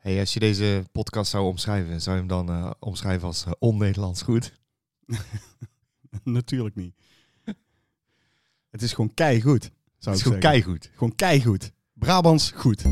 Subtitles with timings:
[0.00, 3.52] Hey, als je deze podcast zou omschrijven, zou je hem dan eh, omschrijven als eh,
[3.58, 4.52] on-Nederlands goed?
[6.24, 6.94] Natuurlijk niet.
[8.70, 10.62] Het is gewoon keigoed, zou Het is ik gewoon zeggen.
[10.62, 10.90] keigoed.
[10.94, 11.72] Gewoon keigoed.
[11.92, 12.82] Brabants goed.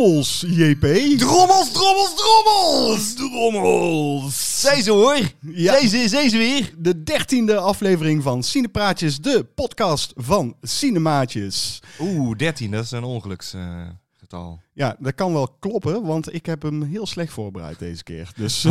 [0.00, 0.86] Drommels, JP.
[1.18, 3.14] Drommels, drommels, drommels!
[3.14, 4.60] Drommels!
[4.60, 5.18] Zij ze hoor!
[5.40, 5.88] Ja.
[5.88, 6.74] Zij ze, weer!
[6.78, 11.82] De dertiende aflevering van Cinepraatjes, de podcast van Cinemaatjes.
[11.98, 14.60] Oeh, 13, dat is een ongeluksgetal.
[14.72, 18.32] Ja, dat kan wel kloppen, want ik heb hem heel slecht voorbereid deze keer.
[18.36, 18.64] Dus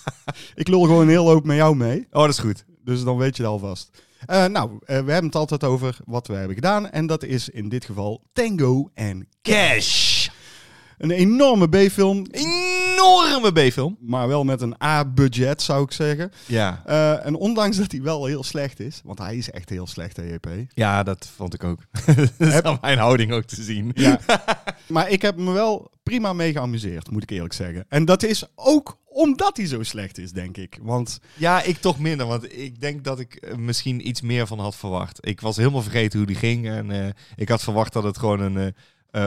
[0.54, 2.06] ik lul gewoon een heel hoop met jou mee.
[2.10, 2.64] oh, dat is goed.
[2.84, 3.90] Dus dan weet je het alvast.
[4.26, 6.90] Eh, nou, eh, we hebben het altijd over wat we hebben gedaan.
[6.90, 10.28] En dat is in dit geval Tango en Cash!
[10.98, 12.26] Een enorme B-film.
[12.30, 13.96] Enorme B-film.
[14.00, 16.32] Maar wel met een A-budget, zou ik zeggen.
[16.46, 16.82] Ja.
[16.86, 20.16] Eh, en ondanks dat hij wel heel slecht is, want hij is echt heel slecht,
[20.16, 20.48] JP.
[20.74, 21.78] ja, dat vond ik ook.
[22.38, 23.90] dat is aan mijn houding ook te zien.
[23.94, 24.20] Ja.
[24.88, 27.84] maar ik heb me wel prima mee geamuseerd, moet ik eerlijk zeggen.
[27.88, 30.78] En dat is ook omdat hij zo slecht is, denk ik.
[30.82, 34.58] Want Ja, ik toch minder, want ik denk dat ik er misschien iets meer van
[34.58, 35.18] had verwacht.
[35.26, 38.40] Ik was helemaal vergeten hoe die ging en eh, ik had verwacht dat het gewoon
[38.40, 38.56] een...
[38.56, 38.66] eh
[39.10, 39.26] eh,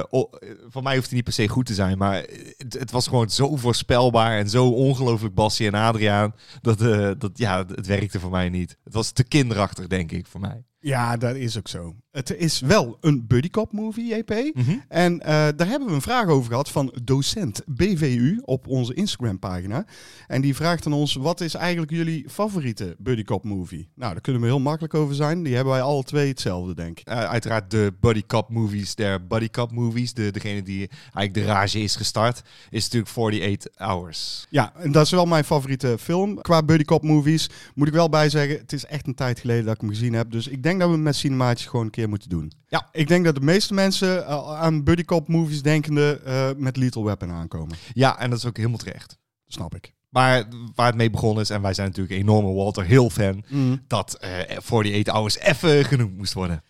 [0.67, 2.25] voor mij hoeft hij niet per se goed te zijn, maar
[2.57, 7.37] het, het was gewoon zo voorspelbaar en zo ongelooflijk Bassie en Adriaan, dat, eh, dat
[7.37, 8.77] ja, het werkte voor mij niet.
[8.83, 10.63] Het was te kinderachtig, denk ik, voor mij.
[10.79, 11.95] Ja, dat is ook zo.
[12.11, 14.29] Het is wel een buddy cop movie, JP.
[14.53, 14.77] Mhm.
[14.87, 19.39] En eh, daar hebben we een vraag over gehad van docent BVU op onze Instagram
[19.39, 19.85] pagina.
[20.27, 23.89] En die vraagt aan ons, wat is eigenlijk jullie favoriete buddy cop movie?
[23.95, 25.43] Nou, daar kunnen we heel makkelijk over zijn.
[25.43, 27.07] Die hebben wij alle twee hetzelfde, denk ik.
[27.07, 31.53] Eh, uiteraard de buddy cop movies, der buddy cop movies, de, degene die eigenlijk de
[31.53, 34.45] rage is gestart, is natuurlijk 48 Hours.
[34.49, 36.41] Ja, en dat is wel mijn favoriete film.
[36.41, 39.65] Qua buddy cop movies moet ik wel bij zeggen, het is echt een tijd geleden
[39.65, 40.31] dat ik hem gezien heb.
[40.31, 42.51] Dus ik denk dat we met cinemaatjes gewoon een keer moeten doen.
[42.67, 42.89] Ja.
[42.91, 47.03] Ik denk dat de meeste mensen eh, aan buddy cop movies denkende eh, met Lethal
[47.03, 47.77] Weapon aankomen.
[47.93, 49.17] Ja, en dat is ook helemaal terecht.
[49.47, 49.93] Snap ik.
[50.09, 53.43] Maar waar het mee begonnen is, en wij zijn natuurlijk een enorme Walter Hill fan,
[53.87, 56.63] dat eh 48 Hours even genoemd moest worden.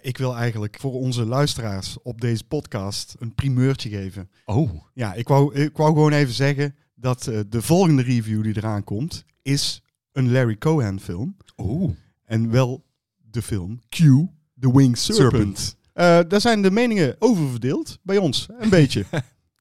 [0.00, 4.30] Ik wil eigenlijk voor onze luisteraars op deze podcast een primeurtje geven.
[4.44, 4.70] Oh.
[4.94, 9.24] Ja, ik wou, ik wou gewoon even zeggen dat de volgende review die eraan komt,
[9.42, 11.36] is een Larry Cohen film.
[11.56, 11.90] Oeh.
[12.24, 12.84] En wel
[13.30, 13.96] de film Q,
[14.60, 15.58] The Winged Serpent.
[15.58, 15.76] Serpent.
[15.92, 19.04] Eh, daar zijn de meningen over verdeeld, bij ons, een beetje.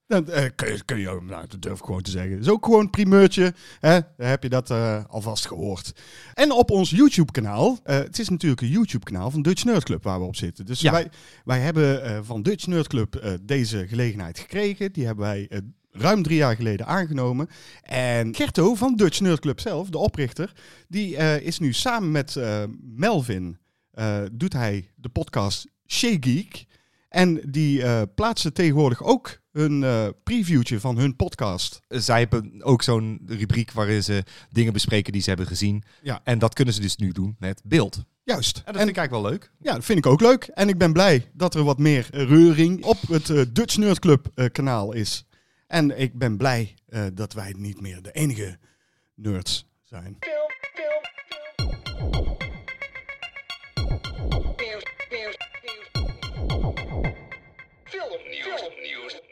[0.08, 2.32] Dat eh, kun, je, kun je, nou, dat durf ik gewoon te zeggen.
[2.32, 3.54] Het is ook gewoon een primeurtje.
[3.80, 4.00] Hè?
[4.18, 5.94] Heb je dat eh, alvast gehoord.
[6.34, 7.80] En op ons YouTube-kanaal.
[7.84, 10.66] het is natuurlijk een YouTube-kanaal van Dutch Nerd Club waar we op zitten.
[10.66, 10.92] Dus Ja.
[10.92, 11.10] wij,
[11.44, 14.92] wij hebben van Dutch Nerd Club deze gelegenheid gekregen.
[14.92, 15.50] Die hebben wij
[15.92, 17.50] ruim drie jaar geleden aangenomen.
[17.84, 20.54] En Gerto van Dutch Nerd Club zelf, de oprichter,
[20.88, 23.58] die eh, is nu samen met eh, Melvin,
[23.92, 26.66] eh, doet hij de podcast Shea Geek.
[27.10, 29.86] En die plaatsen tegenwoordig ook hun
[30.24, 31.80] previewtje van hun podcast.
[31.88, 35.84] Zij hebben ook zo'n rubriek waarin ze dingen bespreken die ze hebben gezien.
[36.02, 36.22] Ja.
[36.24, 38.04] En dat kunnen ze dus nu doen met beeld.
[38.24, 38.58] Juist.
[38.58, 39.52] En dat vind ik eigenlijk wel leuk.
[39.60, 40.44] Ja, dat vind ik ook leuk.
[40.44, 44.94] En ik ben blij dat er wat meer reuring op het Dutch Nerd Club kanaal
[44.94, 45.26] is.
[45.70, 48.58] En ik ben blij eh, dat wij niet meer de enige
[49.16, 50.18] nerds zijn.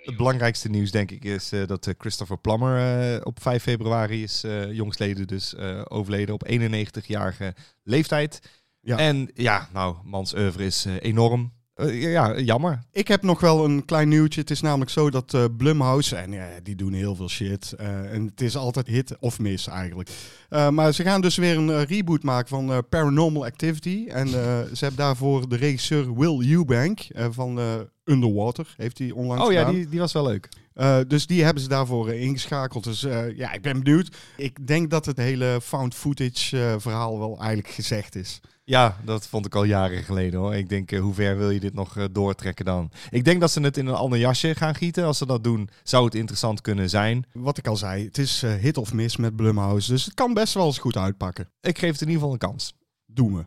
[0.03, 4.45] Het belangrijkste nieuws denk ik is eh, dat eh, Christopher Plummer op 5 februari is
[4.69, 5.55] jongstleden dus
[5.87, 8.39] overleden op 91-jarige leeftijd.
[8.81, 8.97] Ja.
[8.97, 11.56] En ja, nou, mans oeuvre is enorm.
[11.77, 12.79] Eh, ja, jammer.
[12.91, 14.39] Ik heb nog wel een klein nieuwtje.
[14.41, 17.71] Het is namelijk zo dat eh Blumhouse, en ja, die doen heel veel shit.
[17.77, 20.09] eh, en het is altijd hit of miss eigenlijk.
[20.49, 24.05] Eh, maar ze gaan dus weer een eh, reboot maken van eh, Paranormal Activity.
[24.09, 24.33] En eh,
[24.73, 27.65] ze hebben daarvoor de regisseur Will Eubank eh, van eh,
[28.06, 30.50] Underwater, heeft hij onlangs Oh ja, die, die was wel leuk.
[30.74, 32.83] Eh, dus die hebben ze daarvoor eh, ingeschakeld.
[32.83, 34.15] Dus eh, ja, ik ben benieuwd.
[34.38, 38.39] Ik denk dat het hele found footage eh, verhaal wel eigenlijk gezegd is.
[38.69, 40.55] Ja, dat vond ik al jaren geleden hoor.
[40.55, 42.91] Ik denk, eh, hoe ver wil je dit nog eh, doortrekken dan?
[43.09, 45.03] Ik denk dat ze het in een ander jasje gaan gieten.
[45.05, 47.25] Als ze dat doen, zou het interessant kunnen zijn.
[47.33, 49.91] Wat ik al zei, het is eh, hit of miss met Blumhouse.
[49.91, 51.49] Dus het kan best wel eens goed uitpakken.
[51.61, 52.73] Ik geef het in ieder geval een kans.
[53.05, 53.45] Doen we.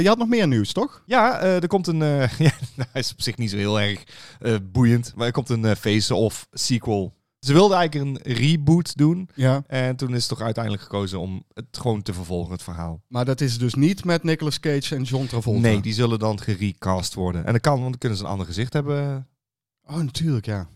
[0.00, 1.02] Je had nog meer nieuws, toch?
[1.06, 2.02] Ja, er komt een.
[2.02, 4.02] eh, ja, nou, hij is op zich niet zo heel erg
[4.72, 5.12] boeiend.
[5.16, 7.14] Maar er komt een face-off sequel
[7.46, 9.28] Ze wilden eigenlijk een reboot doen.
[9.34, 9.62] Ja.
[9.66, 13.02] En toen is het toch uiteindelijk gekozen om het gewoon te vervolgen, het verhaal.
[13.08, 15.60] Maar dat is dus niet met Nicolas Cage en John Travolta.
[15.60, 17.44] Nee, die zullen dan gerecast worden.
[17.44, 19.28] En dat kan, want dan kunnen ze een ander gezicht hebben.
[19.86, 20.68] Oh, natuurlijk, ja.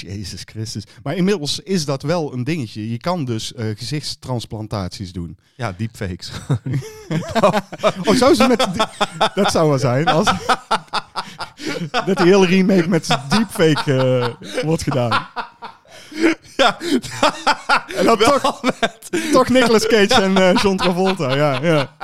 [0.00, 0.84] Jezus Christus.
[1.02, 2.90] Maar inmiddels is dat wel een dingetje.
[2.90, 5.38] Je kan dus eh, gezichtstransplantaties doen.
[5.56, 6.30] Ja, deepfakes.
[8.04, 8.68] Oh, zou ze met...
[9.34, 10.06] dat zou wel zijn.
[10.06, 10.32] Als...
[12.06, 13.94] dat die hele remake met deepfake
[14.40, 15.26] eh, wordt gedaan.
[16.56, 16.78] ja,
[17.96, 18.60] En dan toch,
[19.32, 21.34] toch Nicolas Cage en eh, John Travolta.
[21.34, 21.96] Ja, ja.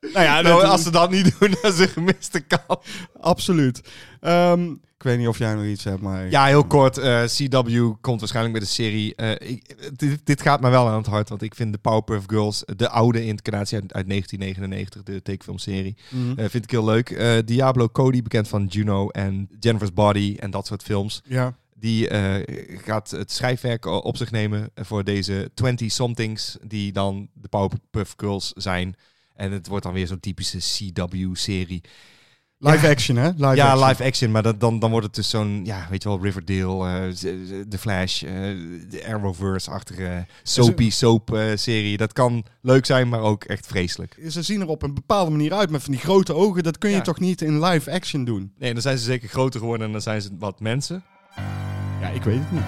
[0.00, 2.78] Nou ja, nou, als ze dat niet doen, dan is een gemiste kans.
[3.20, 3.80] absoluut.
[4.20, 6.30] Ehm, ik weet niet of jij nog iets hebt, maar...
[6.30, 6.98] Ja, heel kort.
[6.98, 9.14] eh, CW komt waarschijnlijk met een serie.
[9.14, 12.24] Eh, ik, dit, dit gaat me wel aan het hart, want ik vind de Powerpuff
[12.26, 16.38] Girls, de oude incarnatie uit, uit 1999, de tekenfilmserie, Mhm.
[16.38, 17.20] eh, vind ik heel leuk.
[17.46, 21.22] Diablo Cody, bekend van Juno en Jennifer's Body en dat soort films.
[21.24, 21.56] ja.
[21.80, 22.08] Die
[22.84, 28.94] gaat het schrijfwerk op zich nemen voor deze 20-somethings, die dan de Powerpuff Girls zijn.
[29.34, 31.80] En het wordt dan weer zo'n typische CW-serie.
[32.60, 33.28] Live action, hè?
[33.28, 33.88] Live ja, action.
[33.88, 36.88] live action, maar dat, dan, dan wordt het dus zo'n, ja, weet je wel, Riverdale,
[36.88, 37.08] eh,
[37.68, 38.32] The Flash, eh,
[38.90, 41.96] de Arrowverse-achtige soapy soap-serie.
[41.96, 44.16] dat kan leuk zijn, maar ook echt vreselijk.
[44.28, 46.62] Ze zien er op een bepaalde manier uit met van die grote ogen.
[46.62, 47.02] Dat kun je Ja.
[47.02, 48.52] toch niet in live action doen?
[48.58, 51.02] Nee, dan zijn ze zeker groter geworden en dan zijn ze wat mensen.
[52.00, 52.62] Ja, ik weet het niet.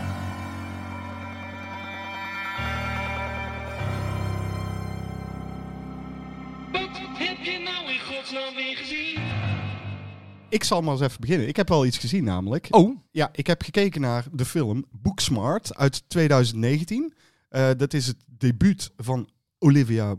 [10.50, 11.48] Ik zal maar eens even beginnen.
[11.48, 12.66] Ik heb wel iets gezien namelijk.
[12.70, 17.14] Oh, Ja, ik heb gekeken naar de film Booksmart uit 2019.
[17.48, 20.14] Eh, dat is het debuut van Olivia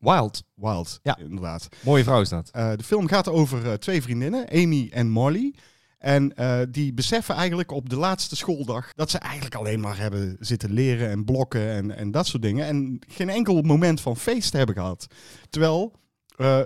[0.00, 0.42] Wild.
[0.54, 1.18] Wilde, Ja.
[1.18, 1.68] inderdaad.
[1.84, 2.50] Mooie vrouw is dat.
[2.52, 5.54] Eh, de film gaat over eh, twee vriendinnen, Amy en Molly.
[5.98, 6.32] En
[6.70, 11.10] die beseffen eigenlijk op de laatste schooldag dat ze eigenlijk alleen maar hebben zitten leren
[11.10, 12.66] en blokken en, en dat soort dingen.
[12.66, 15.06] En geen enkel moment van feest hebben gehad.
[15.50, 15.94] Terwijl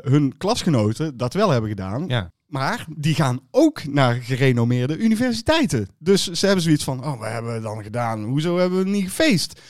[0.02, 2.06] hun klasgenoten dat wel hebben gedaan.
[2.06, 2.32] Ja.
[2.52, 5.88] Maar die gaan ook naar gerenommeerde universiteiten.
[5.98, 8.22] Dus ze hebben zoiets van, oh, we hebben het dan gedaan.
[8.22, 9.60] Hoezo hebben we niet gefeest?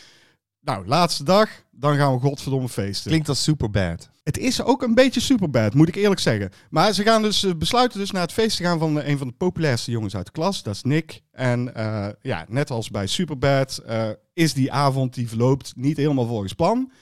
[0.61, 3.11] Nou, laatste dag, dan gaan we godverdomme feesten.
[3.11, 4.11] Klinkt als super bad.
[4.23, 6.51] Het is ook een beetje superbad, moet ik eerlijk zeggen.
[6.71, 9.19] Maar ze gaan dus ze besluiten dus naar het feest te gaan van eh, een
[9.19, 10.63] van de populairste jongens uit de klas.
[10.63, 11.23] Dat is Nick.
[11.33, 16.27] En eh, ja, net als bij Superbad eh, is die avond die verloopt niet helemaal
[16.27, 16.93] volgens plan.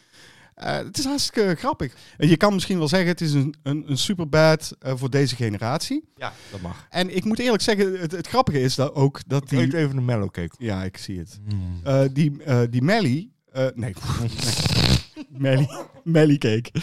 [0.61, 1.95] Eh, het is hartstikke grappig.
[2.17, 5.37] En je kan misschien wel zeggen, het is een, een, een Superbad eh, voor deze
[5.37, 6.05] generatie.
[6.17, 6.87] Ja, dat mag.
[6.91, 9.67] En ik moet eerlijk zeggen, het, het grappige is dat ook dat Die...
[9.69, 9.77] die...
[9.77, 10.55] even een mellow cake.
[10.59, 11.41] Ja, ik zie het.
[11.85, 13.29] Eh, die, eh die Melly...
[13.53, 13.95] eh, nee.
[15.29, 15.69] Melly.
[16.05, 16.71] Melly cake.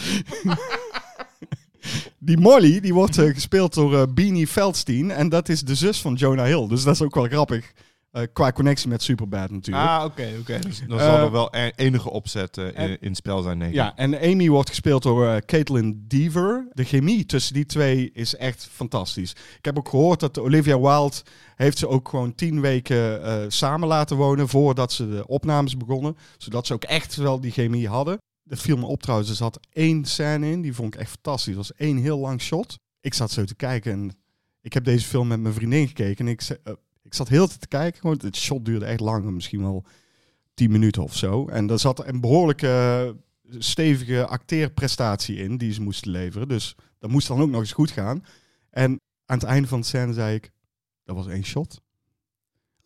[2.18, 5.10] die Molly, die wordt eh, gespeeld door eh, Beanie Feldstein.
[5.10, 6.68] En dat is de zus van Jonah Hill.
[6.68, 7.72] Dus dat is ook wel grappig.
[8.10, 9.86] Eh, qua connectie met Superbad natuurlijk.
[9.86, 10.58] Ah, oké, oké.
[10.58, 13.42] Dus dan Eh, zal er wel e- enige opzet eh, en- in, in het spel
[13.42, 13.76] zijn, denk ik.
[13.76, 16.68] Ja, en Amy wordt gespeeld door eh, Caitlin Deaver.
[16.72, 19.30] De chemie tussen die twee is echt fantastisch.
[19.30, 21.16] Ik heb ook gehoord dat Olivia Wilde
[21.56, 26.16] heeft ze ook gewoon tien weken eh, samen laten wonen voordat ze de opnames begonnen.
[26.38, 28.18] Zodat ze ook echt wel die chemie hadden.
[28.44, 29.30] Dat viel me op trouwens.
[29.30, 31.54] Er zat één scène in, die vond ik echt fantastisch.
[31.54, 32.78] Dat was één heel lang shot.
[33.00, 34.12] Ik zat zo te kijken en
[34.60, 36.26] ik heb deze film met mijn vriendin gekeken.
[36.26, 36.72] En ik, ze- eh,
[37.08, 38.00] ik zat heel te kijken.
[38.00, 39.84] Gewoon, het shot duurde echt lang, misschien wel
[40.54, 41.46] tien minuten of zo.
[41.48, 42.68] En er zat een behoorlijke
[43.50, 46.48] eh, stevige acteerprestatie in die ze moesten leveren.
[46.48, 48.24] Dus dat moest dan ook nog eens goed gaan.
[48.70, 50.50] En aan het einde van de scène zei ik,
[51.04, 51.80] dat was één shot.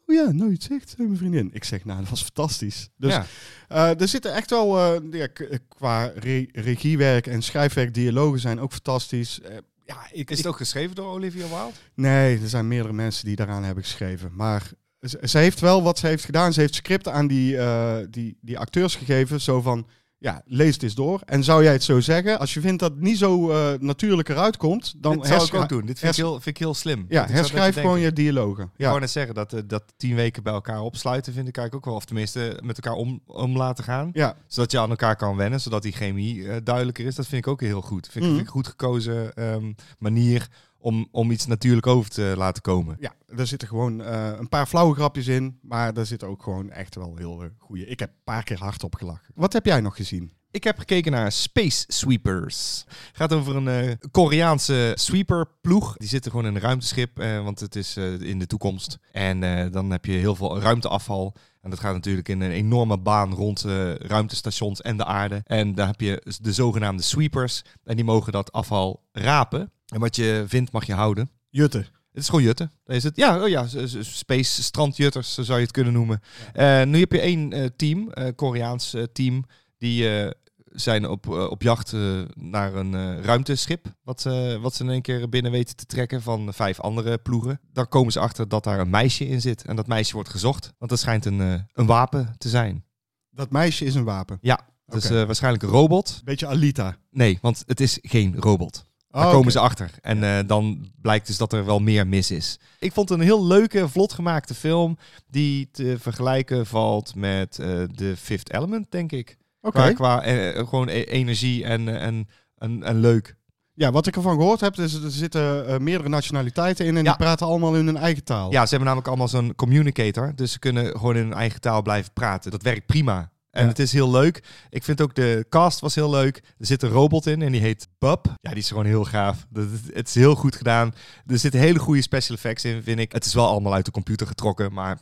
[0.07, 1.51] Oh ja, nou je het zegt, zei mijn vriendin.
[1.53, 2.89] Ik zeg, nou, dat was fantastisch.
[2.97, 3.27] Dus Ja.
[3.69, 5.27] eh, er zitten echt wel, eh, ja,
[5.69, 9.41] qua re- regiewerk en schrijfwerk, dialogen zijn ook fantastisch.
[9.85, 11.73] Ja, ik, Is het ook geschreven door Olivia Wilde?
[11.95, 14.31] Nee, er zijn meerdere mensen die daaraan hebben geschreven.
[14.35, 14.71] Maar
[15.01, 16.53] ze, ze heeft wel wat ze heeft gedaan.
[16.53, 19.41] Ze heeft scripten aan die, eh, die, die acteurs gegeven.
[19.41, 19.87] Zo van,
[20.23, 21.21] ja, lees het eens door.
[21.25, 22.39] En zou jij het zo zeggen?
[22.39, 25.55] Als je vindt dat het niet zo eh, natuurlijk eruit komt, dan Dit zou ik
[25.55, 25.87] ook doen.
[25.87, 27.07] Dit vind ik heel, vind ik heel slim.
[27.09, 28.65] Ja, herschrijf gewoon je dialogen.
[28.65, 29.01] Ik wou Ja.
[29.01, 32.01] net zeggen, dat, eh, dat tien weken bij elkaar opsluiten vind ik eigenlijk ook wel.
[32.01, 34.11] Of tenminste met elkaar om, om laten gaan.
[34.13, 37.15] ja, Zodat je aan elkaar kan wennen, zodat die chemie eh, duidelijker is.
[37.15, 38.09] Dat vind ik ook heel goed.
[38.11, 38.31] Vind, ik- Mhm.
[38.35, 40.49] vind ik goed gekozen ehm, manier
[40.83, 42.97] om, om iets natuurlijk over te laten komen.
[43.01, 45.59] ja, er zitten gewoon eh, een paar flauwe grapjes in.
[45.63, 47.87] Maar er zitten ook gewoon echt wel heel uh, goede.
[47.87, 49.33] Ik heb een paar keer hard op gelachen.
[49.35, 50.33] Wat heb jij nog gezien?
[50.51, 52.85] Ik heb gekeken naar Space Sweepers.
[53.13, 55.97] gaat over een eh, Koreaanse sweeperploeg.
[55.97, 58.99] Die zitten gewoon in een ruimteschip, eh, want het is eh, in de toekomst.
[59.13, 61.35] En eh, dan heb je heel veel ruimteafval.
[61.61, 65.41] En dat gaat natuurlijk in een enorme baan rond eh, ruimtestations en de aarde.
[65.45, 67.63] En daar heb je de zogenaamde sweepers.
[67.85, 69.73] En die mogen dat afval rapen.
[69.93, 71.31] En wat je vindt mag je houden.
[71.49, 71.79] Jutte.
[71.79, 72.73] Het is gewoon jutten.
[72.87, 73.17] Is het.
[73.17, 73.67] Ja, oh ja,
[74.01, 76.21] space strandjutters, zo zou je het kunnen noemen.
[76.53, 79.45] Eh, nu heb je één eh, team, eh Koreaans team,
[79.79, 80.31] die
[80.65, 81.93] zijn op, op jacht
[82.35, 83.95] naar een ruimteschip.
[84.03, 84.23] Wat,
[84.61, 87.61] wat ze in één keer binnen weten te trekken van vijf andere ploegen.
[87.73, 89.65] Dan komen ze achter dat daar een meisje in zit.
[89.65, 92.85] En dat meisje wordt gezocht, want dat schijnt een, een wapen te zijn.
[93.31, 94.39] Dat meisje is een wapen.
[94.41, 96.21] Ja, dus eh, waarschijnlijk een robot.
[96.25, 96.97] Beetje Alita.
[97.11, 98.87] Nee, want het is geen robot.
[99.13, 99.91] Daar Oh, komen ze achter.
[100.01, 102.59] En eh, dan blijkt dus dat er wel meer mis is.
[102.79, 104.97] Ik vond het een heel leuke, vlot gemaakte film.
[105.31, 109.37] Die te vergelijken valt met eh The Fifth Element, denk ik.
[109.61, 109.79] Oké.
[109.79, 113.37] Qua, qua eh, gewoon e- energie en, en, en, en leuk.
[113.75, 117.09] Ja, wat ik ervan gehoord heb, is er zitten meerdere nationaliteiten in en Ja.
[117.11, 118.51] die praten allemaal in hun eigen taal.
[118.53, 120.33] Ja, ze hebben namelijk allemaal zo'n communicator.
[120.37, 122.51] Dus ze kunnen gewoon in hun eigen taal blijven praten.
[122.51, 123.32] Dat werkt prima.
[123.53, 123.69] En Ja.
[123.69, 124.43] het is heel leuk.
[124.71, 126.37] Ik vind ook de cast was heel leuk.
[126.37, 128.27] Er zit een robot in en die heet Bub.
[128.41, 129.47] Ja, die is gewoon heel gaaf.
[129.93, 130.95] Het is heel goed gedaan.
[131.27, 133.13] Er zitten hele goede special effects in, vind ik.
[133.13, 134.99] Het is wel allemaal uit de computer getrokken, maar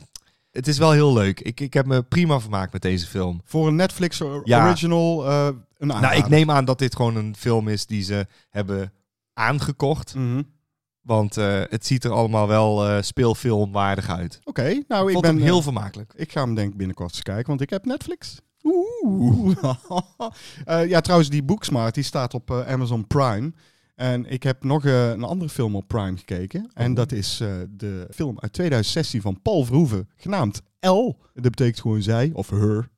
[0.50, 1.40] het is wel heel leuk.
[1.40, 3.40] Ik, ik heb me prima vermaakt met deze film.
[3.44, 4.66] Voor een Netflix Ja.
[4.66, 8.26] original eh een Nou, ik neem aan dat dit gewoon een film is die ze
[8.50, 8.92] hebben
[9.34, 10.14] aangekocht.
[10.14, 10.42] Mhm.
[11.00, 14.40] Want eh, het ziet er allemaal wel eh, speelfilmwaardig uit.
[14.44, 16.12] Oké, nou Ik ben heel eh, vermakelijk.
[16.16, 18.40] Ik ga hem denk ik binnenkort eens kijken, want ik heb Netflix.
[18.62, 19.56] Oeh.
[20.64, 23.52] Eh, ja, trouwens, die Booksmart die staat op Amazon Prime.
[23.94, 26.70] En ik heb nog een andere film op Prime gekeken.
[26.74, 26.96] En Oh.
[26.96, 27.36] dat is
[27.70, 31.10] de film uit 2016 van Paul Verhoeven, genaamd L.
[31.34, 32.88] Dat betekent gewoon zij of her.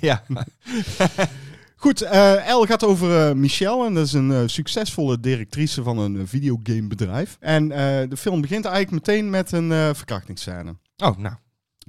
[0.00, 0.22] ja.
[1.80, 2.00] Goed,
[2.48, 3.86] L gaat over eh, Michelle.
[3.86, 7.36] En dat is een eh, succesvolle directrice van een videogamebedrijf.
[7.40, 7.68] En
[8.08, 10.76] de film begint eigenlijk meteen met een verkrachtingsscène.
[10.96, 11.34] Oh, nou.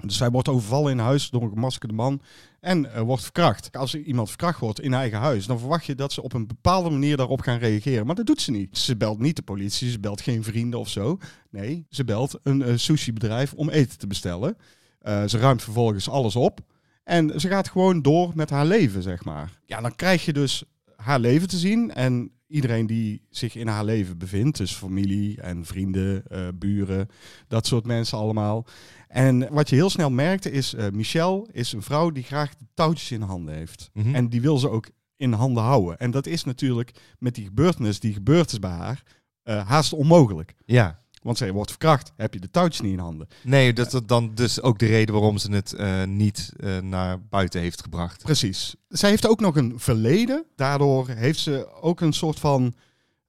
[0.01, 2.21] Dus zij wordt overvallen in huis door een gemaskerde man
[2.59, 3.77] en wordt verkracht.
[3.77, 6.89] Als iemand verkracht wordt in eigen huis, dan verwacht je dat ze op een bepaalde
[6.89, 8.05] manier daarop gaan reageren.
[8.05, 8.77] Maar dat doet ze niet.
[8.77, 11.17] Ze belt niet de politie, ze belt geen vrienden of zo.
[11.49, 14.57] Nee, ze belt een sushi-bedrijf om eten te bestellen.
[15.03, 16.59] Ze ruimt vervolgens alles op.
[17.09, 19.59] En ze gaat gewoon door met haar leven, zeg maar.
[19.65, 20.63] Ja, dan krijg je dus
[20.95, 21.93] haar leven te zien.
[21.93, 27.07] En iedereen die zich in haar leven bevindt, dus familie en vrienden, eh, buren,
[27.47, 28.65] dat soort mensen allemaal.
[29.07, 32.65] En wat je heel snel merkte is, eh Michelle is een vrouw die graag de
[32.73, 33.89] touwtjes in handen heeft.
[33.93, 34.15] Mhm.
[34.15, 35.99] En die wil ze ook in handen houden.
[35.99, 39.03] En dat is natuurlijk met die gebeurtenis die gebeurd is bij haar,
[39.43, 40.53] eh, haast onmogelijk.
[40.65, 40.99] Ja.
[41.21, 43.27] Want zij wordt verkracht, heb je de touwtjes niet in handen.
[43.43, 47.21] Nee, dat is dan dus ook de reden waarom ze het eh, niet eh, naar
[47.21, 48.23] buiten heeft gebracht.
[48.23, 48.75] Precies.
[48.87, 50.45] Zij heeft ook nog een verleden.
[50.55, 52.75] Daardoor heeft ze ook een soort van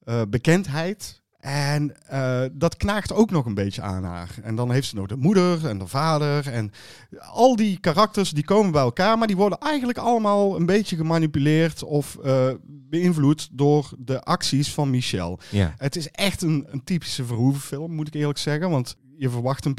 [0.04, 1.19] eh, bekendheid.
[1.40, 4.30] En eh, dat knaagt ook nog een beetje aan haar.
[4.42, 6.52] En dan heeft ze nog de moeder en de vader.
[6.52, 6.72] En
[7.18, 9.18] al die karakters die komen bij elkaar.
[9.18, 14.90] Maar die worden eigenlijk allemaal een beetje gemanipuleerd of eh, beïnvloed door de acties van
[14.90, 15.38] Michelle.
[15.50, 15.74] Ja.
[15.76, 18.70] Het is echt een, een typische Verhoeven-film, moet ik eerlijk zeggen.
[18.70, 19.74] Want je verwacht een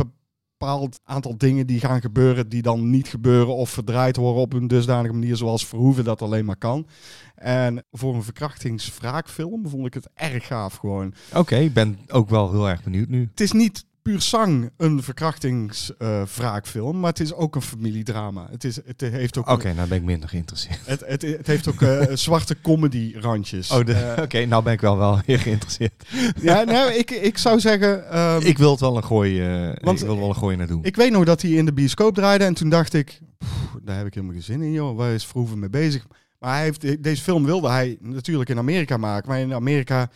[0.62, 4.68] bepaald aantal dingen die gaan gebeuren, die dan niet gebeuren of verdraaid worden op een
[4.68, 6.88] dusdanige manier zoals Verhoeven dat alleen maar kan.
[7.36, 11.14] En voor een verkrachtingswraakfilm vond ik het erg gaaf gewoon.
[11.34, 13.28] Oké, ik ben ook wel heel erg benieuwd nu.
[13.32, 18.48] Het is niet puur sang een verkrachtingswraakfilm, maar het is ook een familiedrama.
[18.52, 20.80] Het, is, het heeft ook, Oké, nou ben ik minder geïnteresseerd.
[20.86, 23.72] het, het, het heeft ook eh, zwarte comedy randjes.
[23.72, 25.94] Oh, Eh, oké, nou ben ik wel wel weer geïnteresseerd.
[26.42, 28.10] ja, nou, ik, ik zou zeggen...
[28.12, 30.68] ehm, ik wil het wel een gooi, eh, Want- ik wil wel een gooi naar
[30.68, 30.84] doen.
[30.84, 33.52] Ik weet nog dat hij in de bioscoop draaide en toen dacht ik, "Pff,
[33.84, 36.08] daar heb ik helemaal geen zin in joh, waar is Verhoeven mee bezig?
[36.40, 40.10] Maar hij heeft, deze film wilde hij natuurlijk in Amerika maken, maar in Amerika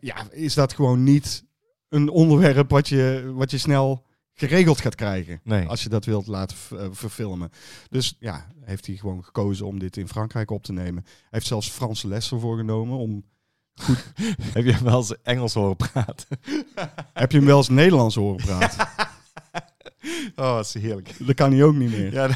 [0.00, 1.44] ja, is dat gewoon niet
[1.90, 4.04] een onderwerp wat je, wat je snel
[4.34, 5.40] geregeld gaat krijgen.
[5.44, 5.66] Nee.
[5.66, 7.50] Als je dat wilt laten eh, verfilmen.
[7.90, 11.02] Dus ja, heeft hij gewoon gekozen om dit in Frankrijk op te nemen.
[11.04, 12.98] Hij heeft zelfs Franse lessen ervoor genomen.
[12.98, 13.24] Om...
[14.54, 16.26] Heb je hem wel eens Engels horen praten?
[17.12, 18.88] Heb je hem wel eens Nederlands horen praten?
[20.36, 21.14] Oh, dat is heerlijk.
[21.18, 22.12] dat kan hij ook niet meer.
[22.12, 22.28] Ja,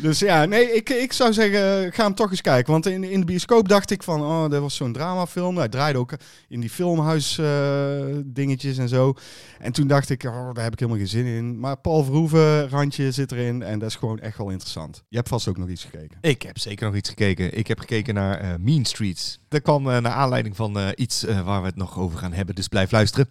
[0.00, 2.72] Dus ja, nee, ik, ik zou zeggen, ga hem toch eens kijken.
[2.72, 5.56] Want in, in de bioscoop dacht ik van, oh, dat was zo'n dramafilm.
[5.56, 6.12] Hij draaide ook
[6.48, 9.14] in die filmhuis eh, dingetjes en zo.
[9.58, 11.60] En toen dacht ik, oh, daar heb ik helemaal geen zin in.
[11.60, 15.02] Maar Paul Verhoeven, randje zit erin en dat is gewoon echt wel interessant.
[15.08, 16.18] Je hebt vast ook nog iets gekeken.
[16.20, 17.58] Ik heb zeker nog iets gekeken.
[17.58, 19.38] Ik heb gekeken naar eh, Mean Streets.
[19.48, 22.32] Dat kwam eh, naar aanleiding van eh, iets eh, waar we het nog over gaan
[22.32, 23.30] hebben, dus blijf luisteren.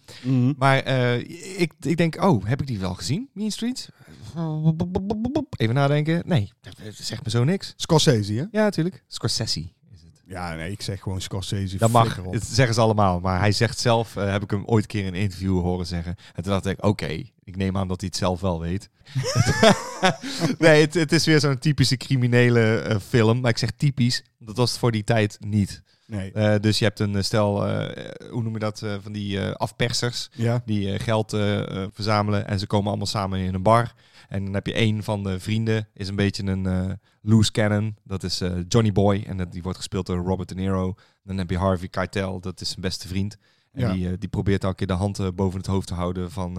[0.58, 1.18] Maar eh,
[1.60, 3.90] ik, ik denk, oh, heb ik die wel gezien, Mean Streets?
[5.58, 6.24] Even nadenken.
[6.26, 7.74] Nee, dat zegt me zo niks.
[7.76, 8.46] Scorsese, hè?
[8.52, 9.04] Ja, natuurlijk.
[9.08, 10.24] Scorsese het.
[10.28, 11.78] Ja, nee, ik zeg gewoon Scorsese.
[11.78, 12.34] Dat mag, op.
[12.34, 13.20] dat zeggen ze allemaal.
[13.20, 16.16] Maar hij zegt zelf, heb ik hem ooit een keer in een interview horen zeggen.
[16.34, 18.90] En toen dacht ik, oké, ik neem aan dat hij het zelf wel weet.
[20.58, 23.42] nee, het, het is weer zo'n typische criminele film.
[23.42, 25.84] Maar ik zeg typisch, dat was het voor die tijd niet.
[26.08, 26.32] Nee.
[26.32, 30.30] Eh, dus je hebt een eh, stel, eh, hoe noem je dat, van die afpersers
[30.32, 30.62] Ja.
[30.66, 31.30] die geld
[31.94, 33.94] verzamelen en ze komen allemaal samen in een bar.
[34.30, 37.96] En dan heb je één van de vrienden, is een beetje een loose cannon.
[38.04, 40.96] Dat is Johnny Boy en dat, die wordt gespeeld door Robert De Niro.
[41.24, 43.38] Dan heb je Harvey Keitel, dat is zijn beste vriend.
[43.72, 43.92] En Ja.
[43.94, 46.56] die, die probeert elke keer de hand boven het hoofd te houden van,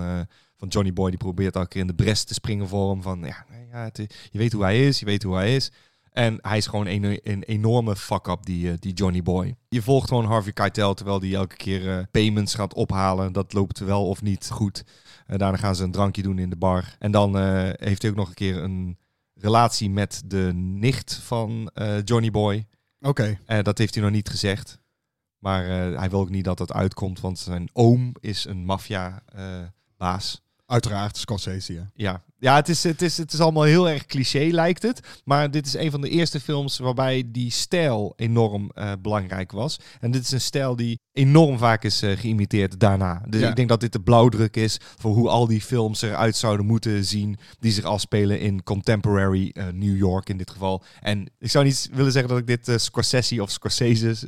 [0.56, 1.08] van Johnny Boy.
[1.10, 3.02] Die probeert elke keer in de bres te springen voor hem.
[3.02, 3.96] Van, ja, ja het,
[4.30, 5.70] je weet hoe hij is, je weet hoe hij is.
[6.16, 9.56] En hij is gewoon een, een enorme fuck-up, die, eh, die Johnny Boy.
[9.68, 13.32] Je volgt gewoon Harvey Keitel, terwijl hij elke keer eh, payments gaat ophalen.
[13.32, 14.84] Dat loopt wel of niet goed.
[15.26, 16.96] Eh, daarna gaan ze een drankje doen in de bar.
[16.98, 17.36] En dan
[17.76, 18.98] heeft hij ook nog een keer een
[19.34, 21.70] relatie met de nicht van
[22.04, 22.66] Johnny Boy.
[23.00, 23.38] Oké.
[23.46, 24.78] Eh, dat heeft hij nog niet gezegd.
[25.38, 25.64] Maar
[25.98, 30.42] hij wil ook niet dat dat uitkomt, want zijn oom is een maffia-baas.
[30.66, 31.90] Uiteraard, Scorsese, ja.
[31.94, 35.00] Ja, ja het, is, het, is, het is allemaal heel erg cliché lijkt het.
[35.24, 39.76] Maar dit is een van de eerste films waarbij die stijl enorm eh, belangrijk was.
[40.00, 43.22] En dit is een stijl die enorm vaak is eh, geïmiteerd daarna.
[43.28, 43.48] Dus Ja.
[43.48, 47.04] ik denk dat dit de blauwdruk is voor hoe al die films eruit zouden moeten
[47.04, 47.36] zien.
[47.58, 50.82] Die zich afspelen in contemporary eh, New York in dit geval.
[51.00, 54.24] En ik zou niet willen zeggen dat ik dit Scorsese of Scorsese's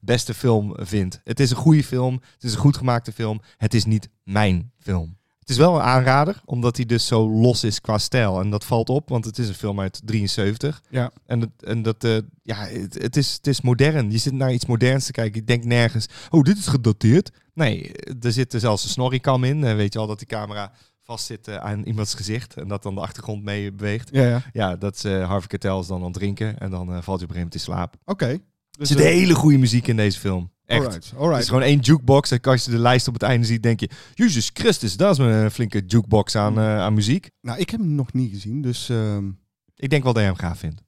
[0.00, 1.20] beste film vind.
[1.24, 2.14] Het is een goede film.
[2.34, 3.40] Het is een goed gemaakte film.
[3.56, 5.18] Het is niet mijn film.
[5.50, 8.40] Is wel een aanrader, omdat hij dus zo los is qua stijl.
[8.40, 10.82] En dat valt op, want het is een film uit 73.
[10.88, 11.10] Ja.
[11.26, 14.10] En, het, en dat, eh, ja, het, het, is, het is modern.
[14.10, 15.40] Je zit naar iets moderns te kijken.
[15.40, 17.30] Je denkt nergens, oh, dit is gedateerd.
[17.54, 19.64] Nee, er zit er zelfs een snorricam in.
[19.64, 22.54] Eh, weet je al dat die camera vastzit eh, aan iemands gezicht.
[22.54, 24.08] En dat dan de achtergrond mee beweegt.
[24.12, 24.42] Ja, ja.
[24.52, 26.58] Ja, dat is eh Harvey Keitel is dan aan het drinken.
[26.58, 27.94] En dan valt hij op een gegeven moment in slaap.
[28.04, 28.26] Oké.
[28.26, 28.38] Er
[28.78, 30.50] Dus, zit eh, hele goede muziek in deze film.
[30.70, 30.80] Echt.
[30.84, 31.42] Alright, Het alright.
[31.42, 32.30] is gewoon één jukebox.
[32.30, 33.90] En als je de lijst op het einde ziet, denk je...
[34.14, 37.30] Jezus Christus, dat is een flinke jukebox aan, eh, aan muziek.
[37.40, 39.28] Nou, ik heb hem nog niet gezien, dus ehm,
[39.76, 40.82] Ik denk wel dat je hem gaaf vindt.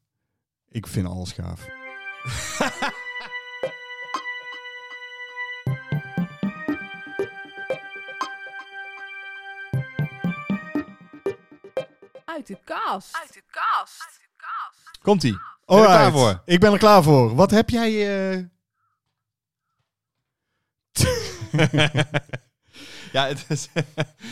[0.69, 1.67] ik vind alles gaaf.
[12.25, 13.17] Uit de kast.
[13.17, 14.21] Uit de kast.
[15.03, 15.39] Komt-ie.
[16.12, 16.43] Voor?
[16.45, 17.35] Ik ben er klaar voor.
[17.35, 17.91] Wat heb jij...
[18.33, 18.45] eh,
[23.13, 23.69] ja, het, is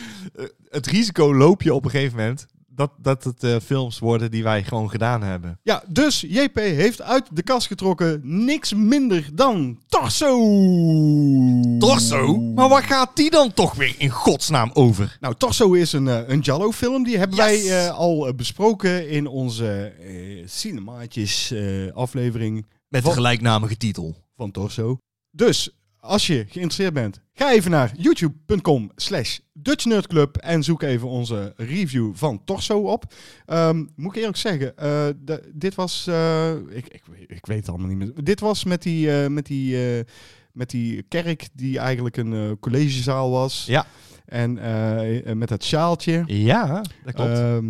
[0.69, 2.45] het risico loop je op een gegeven moment...
[2.67, 5.59] dat, dat het eh, films worden die wij gewoon gedaan hebben.
[5.63, 9.79] Ja, dus JP heeft uit de kast getrokken niks minder dan
[11.79, 12.37] Torso.
[12.37, 15.17] Maar waar gaat die dan toch weer in godsnaam over?
[15.19, 17.03] Nou, Torso is een, eh, een Jallo-film.
[17.03, 17.45] Die hebben Yes.
[17.45, 19.93] wij eh, al besproken in onze
[20.45, 21.53] cinemaatjes
[21.93, 24.15] aflevering Met de gelijknamige titel.
[24.35, 24.97] van Torso.
[25.31, 31.53] Dus, als je geïnteresseerd bent, ga even naar youtube.com slash dutchnerdclub en zoek even onze
[31.57, 33.13] review van Torso op.
[33.45, 36.07] Ehm, moet ik eerlijk zeggen, eh, de- dit was...
[36.07, 38.23] eh, ik, ik, ik weet het allemaal niet meer.
[38.23, 39.77] Dit was met die, eh, met die,
[40.53, 43.65] met die kerk die eigenlijk een collegezaal was.
[43.67, 43.85] Ja.
[44.25, 44.53] En
[45.37, 46.23] met dat sjaaltje.
[46.27, 47.29] Ja, dat klopt.
[47.37, 47.65] Ehm,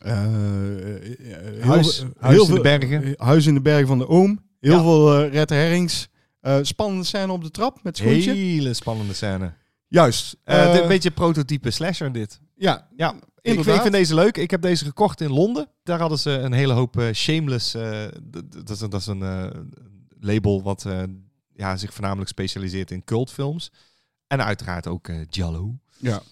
[0.00, 3.14] eh, eh, Huis- Huis heel in de bergen.
[3.16, 4.40] Huis in de bergen van de oom.
[4.60, 4.82] Heel Ja.
[4.82, 6.08] veel red herrings.
[6.44, 8.32] Eh, spannende scène op de trap met schoentje.
[8.32, 9.54] Hele spannende scène.
[9.88, 10.36] Juist.
[10.44, 12.40] Eh, Eh, dit- een beetje prototype slasher dit.
[12.54, 14.36] Ja, Ja, ik, vind deze leuk.
[14.36, 15.68] Ik heb deze gekocht in Londen.
[15.82, 17.74] Daar hadden ze een hele hoop eh, shameless.
[17.74, 18.04] eh,
[18.64, 19.46] dat, is, een- dat is een eh,
[20.20, 21.02] label wat eh,
[21.54, 23.70] ja, zich voornamelijk specialiseert in cultfilms.
[24.26, 25.78] En uiteraard ook eh Giallo.
[25.98, 26.22] Ja.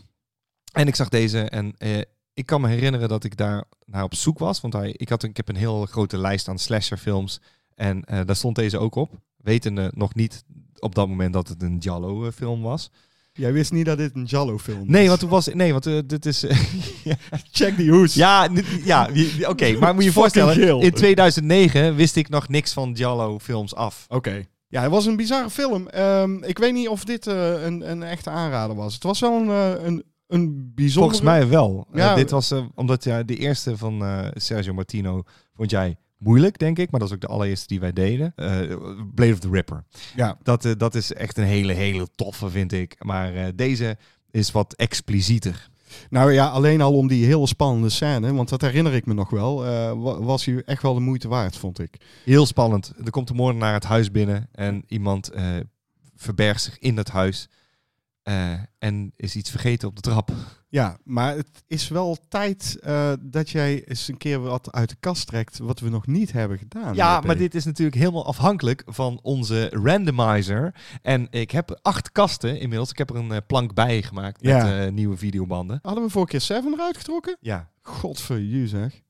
[0.72, 1.98] En ik zag deze en eh,
[2.34, 4.60] ik kan me herinneren dat ik daar naar op zoek was.
[4.60, 7.40] Want hij, ik, had een, ik heb een heel grote lijst aan slasherfilms.
[7.74, 9.20] En eh, daar stond deze ook op.
[9.42, 10.44] Wetende nog niet
[10.78, 12.90] op dat moment dat het een Giallo eh, film was.
[13.32, 15.08] Jij wist niet dat dit een Jallo film Nee, is.
[15.08, 15.46] want toen was...
[15.46, 16.44] Nee, want eh, dit is...
[17.52, 18.14] Check die hoes.
[18.14, 18.48] Ja,
[18.84, 19.08] ja
[19.48, 20.80] oké, maar moet je voorstellen, geel.
[20.80, 24.04] in 2009 wist ik nog niks van Giallo films af.
[24.08, 24.44] Oké.
[24.68, 25.88] Ja, het was een bizarre film.
[25.88, 28.94] Ehm, ik weet niet of dit eh, een, een echte aanrader was.
[28.94, 30.92] Het was wel een, eh, een, een bijzondere...
[31.14, 31.86] Volgens mij wel.
[31.92, 32.14] Eh, Ja.
[32.14, 35.22] dit was eh, omdat ja, de eerste van eh, Sergio Martino
[35.56, 36.90] vond jij moeilijk, denk ik.
[36.90, 38.32] Maar dat is ook de allereerste die wij deden.
[38.36, 38.76] Eh,
[39.14, 39.84] Blade of the Ripper.
[40.16, 40.38] Ja.
[40.42, 43.04] Dat, eh, dat is echt een hele, hele toffe, vind ik.
[43.04, 43.96] Maar eh, deze
[44.30, 45.70] is wat explicieter.
[46.10, 49.30] Nou ja, alleen al om die hele spannende scène, want dat herinner ik me nog
[49.30, 49.56] wel,
[50.00, 51.96] wa- was hij echt wel de moeite waard, vond ik.
[52.24, 52.92] Heel spannend.
[53.04, 55.30] Er komt een moordenaar het huis binnen en iemand
[56.16, 57.48] verbergt zich in het huis.
[58.78, 60.32] en is iets vergeten op de trap.
[60.72, 64.96] Ja, maar het is wel tijd eh, dat jij eens een keer wat uit de
[65.00, 66.94] kast trekt wat we nog niet hebben gedaan.
[66.94, 70.74] Ja, maar dit is natuurlijk helemaal afhankelijk van onze randomizer.
[71.02, 72.90] En ik heb acht kasten inmiddels.
[72.90, 74.84] Ik heb er een eh, plank bij gemaakt met Ja.
[74.84, 75.78] eh, nieuwe videobanden.
[75.82, 77.36] Hadden we vorige keer Seven eruit getrokken?
[77.40, 77.70] Ja.
[77.82, 79.00] Godverju zeg.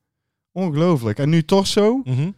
[0.51, 1.19] Ongelooflijk.
[1.19, 2.01] En nu Torso.
[2.03, 2.31] Mhm.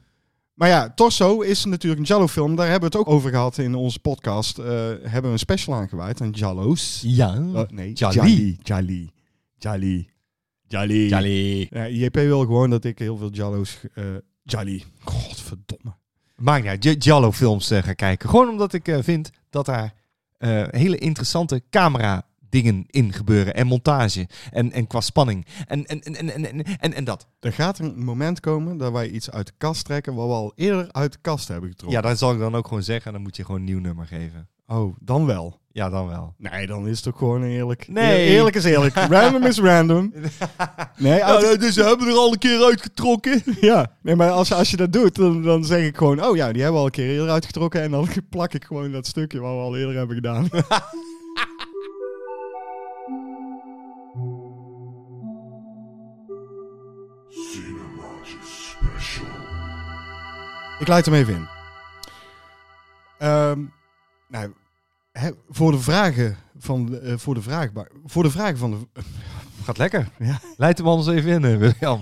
[0.53, 2.55] Maar ja, Torso is natuurlijk een Jallo-film.
[2.55, 4.57] Daar hebben we het ook over gehad in onze podcast.
[4.57, 7.01] Hebben we een special aangeweid aan Jallo's.
[7.05, 7.39] Ja.
[7.69, 8.57] Nee, Jali.
[8.63, 9.09] Jali.
[9.65, 10.09] Jali.
[10.67, 11.07] Jali.
[11.07, 11.67] Jali.
[11.69, 13.79] Ja, JP wil gewoon dat ik heel veel Jallo's...
[14.43, 14.83] Jali.
[15.03, 15.95] Godverdomme.
[16.35, 16.83] Maakt niet uit.
[16.83, 18.29] J- Giallo films eh, ga kijken.
[18.29, 19.93] Gewoon omdat ik eh, vind dat daar
[20.69, 23.53] hele interessante camera dingen in gebeuren.
[23.53, 24.27] En montage.
[24.51, 25.45] En, en qua spanning.
[25.67, 27.27] En, en, en, en, en, en, en, en dat.
[27.39, 30.15] Er gaat een moment komen dat wij iets uit de kast trekken...
[30.15, 32.01] wat we al eerder uit de kast hebben getrokken.
[32.01, 33.13] Ja, dat zal ik dan ook gewoon zeggen.
[33.13, 34.49] Dan moet je gewoon een nieuw nummer geven.
[34.67, 35.59] Oh, dan wel.
[35.71, 36.33] Ja, dan wel.
[36.37, 37.87] Nee, dan is het ook gewoon eerlijk.
[37.87, 38.27] Nee.
[38.27, 38.95] Eerlijk is eerlijk.
[39.09, 40.13] random is random.
[40.97, 43.43] Nee, uit de- dus we hebben er al een keer uitgetrokken.
[43.61, 43.91] ja.
[44.01, 46.23] nee maar als, als je dat doet, dan, dan zeg ik gewoon...
[46.25, 47.81] Oh ja, die hebben we al een keer eerder uitgetrokken.
[47.81, 50.49] En dan plak ik gewoon dat stukje wat we al eerder hebben gedaan.
[60.79, 61.47] Ik leid hem even in.
[63.17, 63.59] Ehm,
[64.27, 64.53] nou,
[65.49, 67.71] voor de vragen van de, eh, voor de vraag,
[68.05, 68.87] voor de vragen van de
[69.63, 70.11] Gaat lekker.
[70.19, 70.39] Ja.
[70.57, 72.01] Leid hem anders even in, eh, William.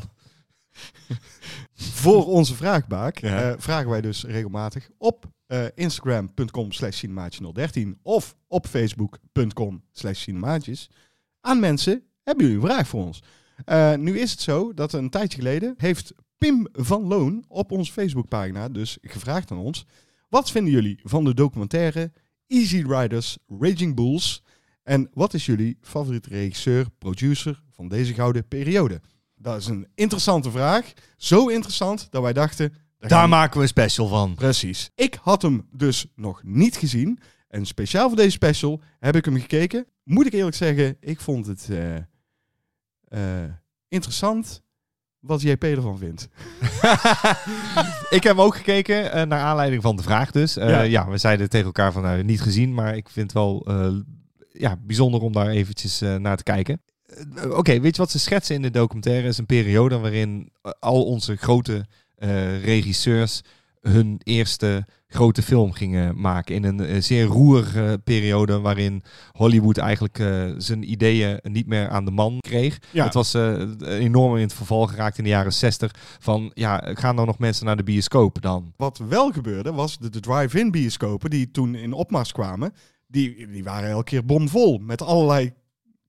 [1.73, 3.51] voor onze vraagbaak Ja.
[3.51, 5.31] eh, vragen wij dus regelmatig op
[5.75, 10.89] instagram.com slash cinemaatje013 of op facebook.com slash cinemaatjes
[11.41, 13.23] aan mensen, hebben jullie een vraag voor ons?
[13.99, 18.69] Nu is het zo dat een tijdje geleden heeft Pim van Loon op onze Facebookpagina
[18.69, 19.86] dus gevraagd aan ons,
[20.34, 22.12] wat vinden jullie van de documentaire
[22.48, 24.43] Easy Riders Raging Bulls
[24.84, 29.02] en wat is jullie favoriete regisseur, producer van deze gouden periode?
[29.36, 30.93] Dat is een interessante vraag.
[31.17, 32.74] Zo interessant dat wij dachten...
[32.98, 34.36] Daar maken we een special van.
[34.36, 34.89] Precies.
[34.96, 37.19] Ik had hem dus nog niet gezien.
[37.48, 39.88] En speciaal voor deze special heb ik hem gekeken.
[40.04, 41.96] Moet ik eerlijk zeggen, ik vond het eh,
[43.04, 43.52] eh,
[43.88, 44.63] interessant
[45.23, 46.27] wat JP ervan vindt.
[48.17, 50.57] ik heb ook gekeken, eh, naar aanleiding van de vraag dus.
[50.57, 50.81] Eh, Ja.
[50.81, 51.07] ja.
[51.09, 53.88] we zeiden tegen elkaar van, nou, niet gezien, maar ik vind het wel eh,
[54.51, 56.81] ja, bijzonder om daar eventjes eh, naar te kijken.
[57.36, 59.27] Eh, Oké, weet je wat ze schetsen in de documentaire?
[59.27, 63.41] is een periode waarin eh, al onze grote eh, regisseurs
[63.84, 66.56] hun eerste grote film gingen maken.
[66.56, 72.06] In een eh, zeer roerige periode waarin Hollywood eigenlijk eh, zijn ideeën niet meer aan
[72.06, 72.80] de man kreeg.
[72.91, 73.04] Ja.
[73.04, 75.91] Het was eh, enorm in het verval geraakt in de jaren 60.
[76.19, 78.74] Van ja, gaan er nog mensen naar de bioscoop dan?
[78.78, 82.74] Wat wel gebeurde, was de, de drive-in bioscopen die toen in opmars kwamen.
[83.08, 85.54] Die, die waren elke keer bomvol met allerlei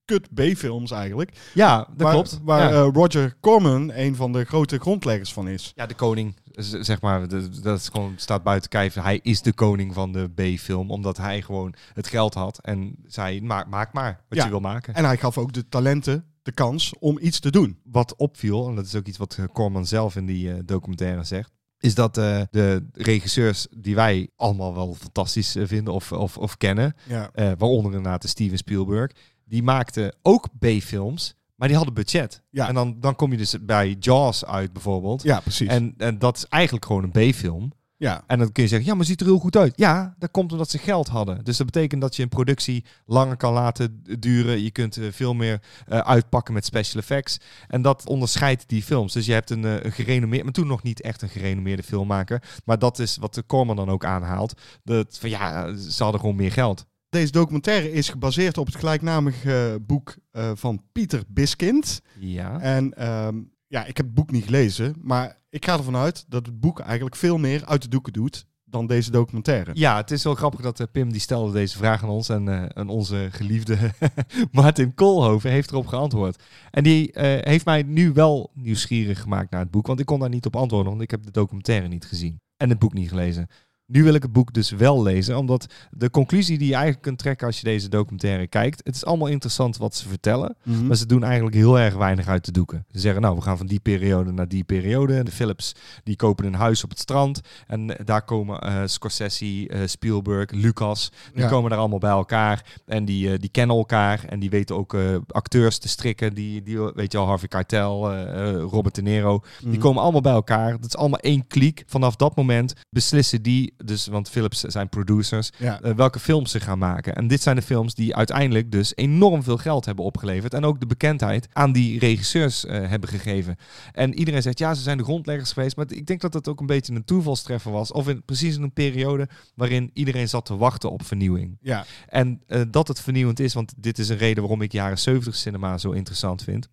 [0.05, 1.51] kut B-films eigenlijk.
[1.55, 2.41] Ja, dat waar, klopt.
[2.43, 2.81] Waar ja.
[2.81, 5.73] Roger Corman een van de grote grondleggers van is.
[5.75, 7.29] ja, de koning, zeg maar,
[7.63, 8.95] dat is gewoon, staat buiten kijf.
[8.95, 13.41] Hij is de koning van de B-film, omdat hij gewoon het geld had en zei,
[13.43, 14.45] maak, maak maar wat Ja.
[14.45, 14.95] je wil maken.
[14.95, 17.79] En hij gaf ook de talenten de kans om iets te doen.
[17.85, 21.25] wat opviel, en dat is ook iets wat eh, Corman zelf in die eh, documentaire
[21.25, 26.57] zegt, is dat eh, de regisseurs die wij allemaal wel fantastisch vinden of, of, of
[26.57, 27.31] kennen, Ja.
[27.35, 29.11] waaronder inderdaad de Steven Spielberg,
[29.45, 32.43] die maakten ook B-films, maar die hadden budget.
[32.51, 32.69] Ja.
[32.69, 35.23] En dan, dan kom je dus bij Jaws uit bijvoorbeeld.
[35.23, 35.69] Ja, precies.
[35.69, 37.73] En, en dat is eigenlijk gewoon een B-film.
[37.97, 38.25] ja.
[38.27, 39.73] En dan kun je zeggen, ja, maar ziet er heel goed uit.
[39.77, 41.45] Ja, dat komt omdat ze geld hadden.
[41.45, 44.63] Dus dat betekent dat je een productie langer kan laten duren.
[44.63, 47.39] Je kunt eh, veel meer eh, uitpakken met special effects.
[47.69, 49.13] En dat onderscheidt die films.
[49.13, 52.43] Dus je hebt een, eh, een gerenommeerd, maar toen nog niet echt een gerenommeerde filmmaker.
[52.65, 54.61] Maar dat is wat de Corman dan ook aanhaalt.
[54.83, 56.87] Dat, van, ja, ze hadden gewoon meer geld.
[57.15, 62.01] Deze documentaire is gebaseerd op het gelijknamige eh, boek eh, van Pieter Biskind.
[62.19, 62.61] Ja.
[62.61, 66.47] En ehm, ja, ik heb het boek niet gelezen, maar ik ga ervan uit dat
[66.47, 69.71] het boek eigenlijk veel meer uit de doeken doet dan deze documentaire.
[69.75, 72.29] Ja, het is wel grappig dat eh, Pim die stelde deze vraag aan ons.
[72.29, 73.79] En, en onze geliefde
[74.53, 76.43] Martin Koolhoven heeft erop geantwoord.
[76.71, 79.87] En die heeft mij nu wel nieuwsgierig gemaakt naar het boek.
[79.87, 82.41] Want ik kon daar niet op antwoorden, want ik heb de documentaire niet gezien.
[82.57, 83.49] En het boek niet gelezen.
[83.87, 87.19] Nu wil ik het boek dus wel lezen, omdat de conclusie die je eigenlijk kunt
[87.19, 90.87] trekken als je deze documentaire kijkt, het is allemaal interessant wat ze vertellen, Mhm.
[90.87, 92.85] maar ze doen eigenlijk heel erg weinig uit de doeken.
[92.93, 95.23] Ze zeggen, nou, we gaan van die periode naar die periode.
[95.23, 95.73] De Philips,
[96.05, 97.41] die kopen een huis op het strand.
[97.67, 101.49] En eh, daar komen eh, Scorsese, eh, Spielberg, Lucas, die Ja.
[101.49, 102.81] komen daar allemaal bij elkaar.
[102.87, 104.25] En die, die kennen elkaar.
[104.29, 104.97] En die weten ook
[105.29, 106.35] acteurs te strikken.
[106.35, 108.15] Die, die, weet je al, Harvey Keitel,
[108.59, 109.43] Robert De Niro.
[109.61, 109.79] Die Mhm.
[109.81, 110.71] komen allemaal bij elkaar.
[110.73, 111.83] Dat is allemaal één kliek.
[111.87, 115.81] Vanaf dat moment beslissen die wie, dus, want Philips zijn producers, Ja.
[115.81, 117.15] eh, welke films ze gaan maken.
[117.15, 120.55] En dit zijn de films die uiteindelijk dus enorm veel geld hebben opgeleverd.
[120.55, 123.57] En ook de bekendheid aan die regisseurs eh, hebben gegeven.
[123.93, 125.77] En iedereen zegt, ja, ze zijn de grondleggers geweest.
[125.77, 127.93] Maar ik denk dat dat ook een beetje een toevalstreffer was.
[127.93, 131.57] Of in, precies in een periode waarin iedereen zat te wachten op vernieuwing.
[131.61, 131.85] ja.
[132.09, 135.35] En eh, dat het vernieuwend is, want dit is een reden waarom ik jaren 70
[135.37, 136.69] cinema zo interessant vind.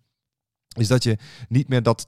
[0.76, 1.16] Is dat je
[1.48, 2.06] niet meer dat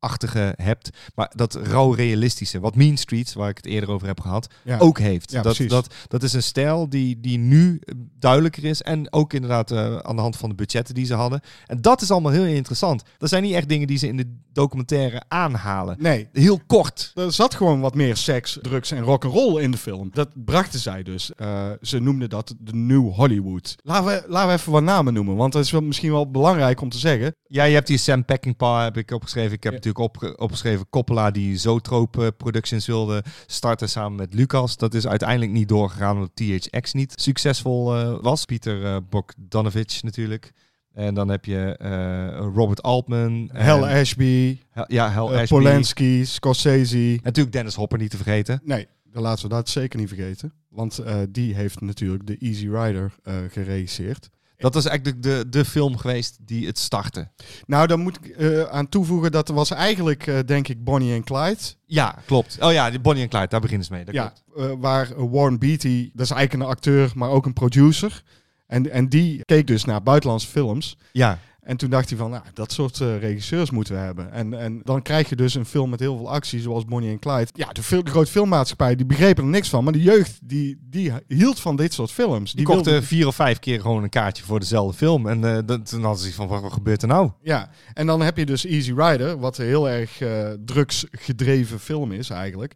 [0.00, 2.60] toneelachtige hebt, maar dat rauw realistische.
[2.60, 4.78] Wat Mean Streets, waar ik het eerder over heb gehad, Ja.
[4.78, 5.30] ook heeft.
[5.30, 5.70] Ja, dat, precies.
[5.72, 8.82] dat, dat is een stijl die, die nu eh, duidelijker is.
[8.82, 11.40] En ook inderdaad eh, aan de hand van de budgetten die ze hadden.
[11.66, 13.02] En dat is allemaal heel interessant.
[13.18, 15.96] Dat zijn niet echt dingen die ze in de documentaire aanhalen.
[15.98, 17.10] Nee, Heel kort.
[17.14, 20.10] er zat gewoon wat meer seks, drugs en rock'n'roll in de film.
[20.12, 21.34] Dat brachten zij dus.
[21.34, 23.76] Eh, ze noemden dat de New Hollywood.
[23.82, 26.80] Laten we, laten we even wat namen noemen, want dat is wel, misschien wel belangrijk
[26.80, 27.34] om te zeggen.
[27.46, 29.52] Ja, je hebt die Sam Peckinpah heb ik opgeschreven.
[29.52, 29.78] Ik heb Ja.
[29.88, 34.76] Natuurlijk opge- opgeschreven Coppola die Zotrope Productions wilde starten samen met Lucas.
[34.76, 38.44] Dat is uiteindelijk niet doorgegaan omdat THX niet succesvol eh, was.
[38.44, 40.52] Pieter eh Bogdanovich natuurlijk.
[40.92, 43.50] En dan heb je eh, Robert Altman.
[43.52, 45.54] en- Hal Ashby, Hel- ja, Hal eh, Ashby.
[45.54, 46.96] Polanski, Scorsese.
[46.96, 48.60] En natuurlijk Dennis Hopper niet te vergeten.
[48.64, 50.52] Nee, dan laten we dat zeker niet vergeten.
[50.68, 54.28] Want eh, die heeft natuurlijk de Easy Rider eh, geregisseerd.
[54.58, 57.28] Dat was eigenlijk de, de, film geweest die het startte.
[57.66, 61.14] Nou, dan moet ik eh, aan toevoegen dat er was eigenlijk, eh, denk ik, Bonnie
[61.14, 61.58] en Clyde.
[61.86, 62.56] Ja, klopt.
[62.60, 64.04] Oh ja, Bonnie en Clyde, daar beginnen ze mee.
[64.04, 64.70] Dat ja, klopt.
[64.70, 68.22] eh, waar Warren Beatty, dat is eigenlijk een acteur, maar ook een producer.
[68.66, 70.96] En, en die keek dus naar buitenlandse films.
[71.12, 71.38] Ja,
[71.68, 74.32] En toen dacht hij van, nou, dat soort eh, regisseurs moeten we hebben.
[74.32, 77.18] En, en dan krijg je dus een film met heel veel actie, zoals Bonnie en
[77.18, 77.48] Clyde.
[77.52, 79.84] Ja, de, grote filmmaatschappij, die begrepen er niks van.
[79.84, 82.52] Maar de jeugd, die, die hield van dit soort films.
[82.52, 85.28] die wilde- kochten vier of vijf keer gewoon een kaartje voor dezelfde film.
[85.28, 87.30] En dat, toen hadden ze van, wat, gebeurt er nou?
[87.42, 92.12] Ja, en dan heb je dus Easy Rider, wat een heel erg eh drugsgedreven film
[92.12, 92.74] is eigenlijk.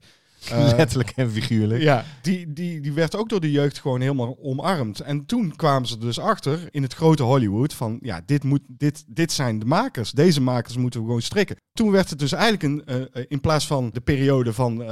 [0.51, 1.83] Eh, Letterlijk en figuurlijk.
[1.83, 5.01] ja, die, die, die werd ook door de jeugd gewoon helemaal omarmd.
[5.01, 9.05] En toen kwamen ze dus achter in het grote Hollywood van, ja, dit, moet, dit,
[9.07, 10.11] dit zijn de makers.
[10.11, 11.57] Deze makers moeten we gewoon strikken.
[11.73, 14.85] Toen werd het dus eigenlijk een, eh, eh, in plaats van de periode van,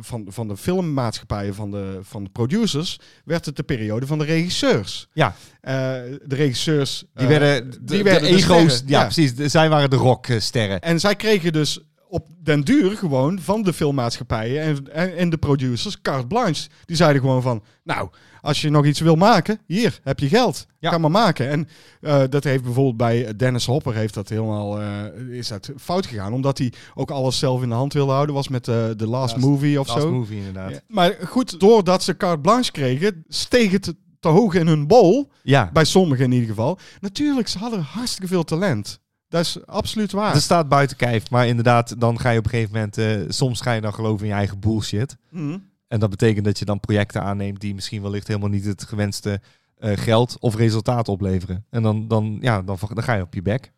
[0.00, 4.24] van, van de filmmaatschappijen, van de, van de producers, werd het de periode van de
[4.24, 5.08] regisseurs.
[5.12, 5.34] Ja.
[5.60, 7.04] De regisseurs...
[7.14, 8.72] Die werden, de, die de werden de ego's.
[8.72, 9.04] sterren, ja, ja.
[9.04, 9.34] precies.
[9.34, 10.80] De- zij waren de rocksterren.
[10.80, 11.80] En zij kregen dus
[12.16, 16.68] op den duur gewoon van de filmmaatschappijen en, en, en de producers carte blanche.
[16.84, 18.08] Die zeiden gewoon van, nou,
[18.40, 20.66] als je nog iets wil maken, hier heb je geld.
[20.78, 20.90] Ja.
[20.90, 21.48] Kan maar maken.
[21.48, 21.68] En
[22.00, 26.32] eh, dat heeft bijvoorbeeld bij Dennis Hopper heeft dat helemaal eh, is dat fout gegaan,
[26.32, 28.34] omdat hij ook alles zelf in de hand wilde houden.
[28.34, 30.12] Was met eh, de Last Last- Movie of Last zo.
[30.12, 30.70] movie inderdaad.
[30.70, 30.80] Ja.
[30.88, 35.30] Maar goed, doordat ze carte blanche kregen, steeg het te hoog in hun bol.
[35.42, 35.70] Ja.
[35.72, 36.78] Bij sommigen in ieder geval.
[37.00, 39.00] Natuurlijk, ze hadden hartstikke veel talent.
[39.36, 40.34] Dat is absoluut waar.
[40.34, 43.60] Er staat buiten kijf, maar inderdaad, dan ga je op een gegeven moment, eh, soms
[43.60, 45.16] ga je dan geloven in je eigen bullshit.
[45.30, 45.58] Mhm.
[45.88, 49.40] En dat betekent dat je dan projecten aanneemt die misschien wellicht helemaal niet het gewenste
[49.76, 51.64] eh, geld of resultaat opleveren.
[51.70, 53.72] En dan, dan, ja, dan, dan ga je op je bek.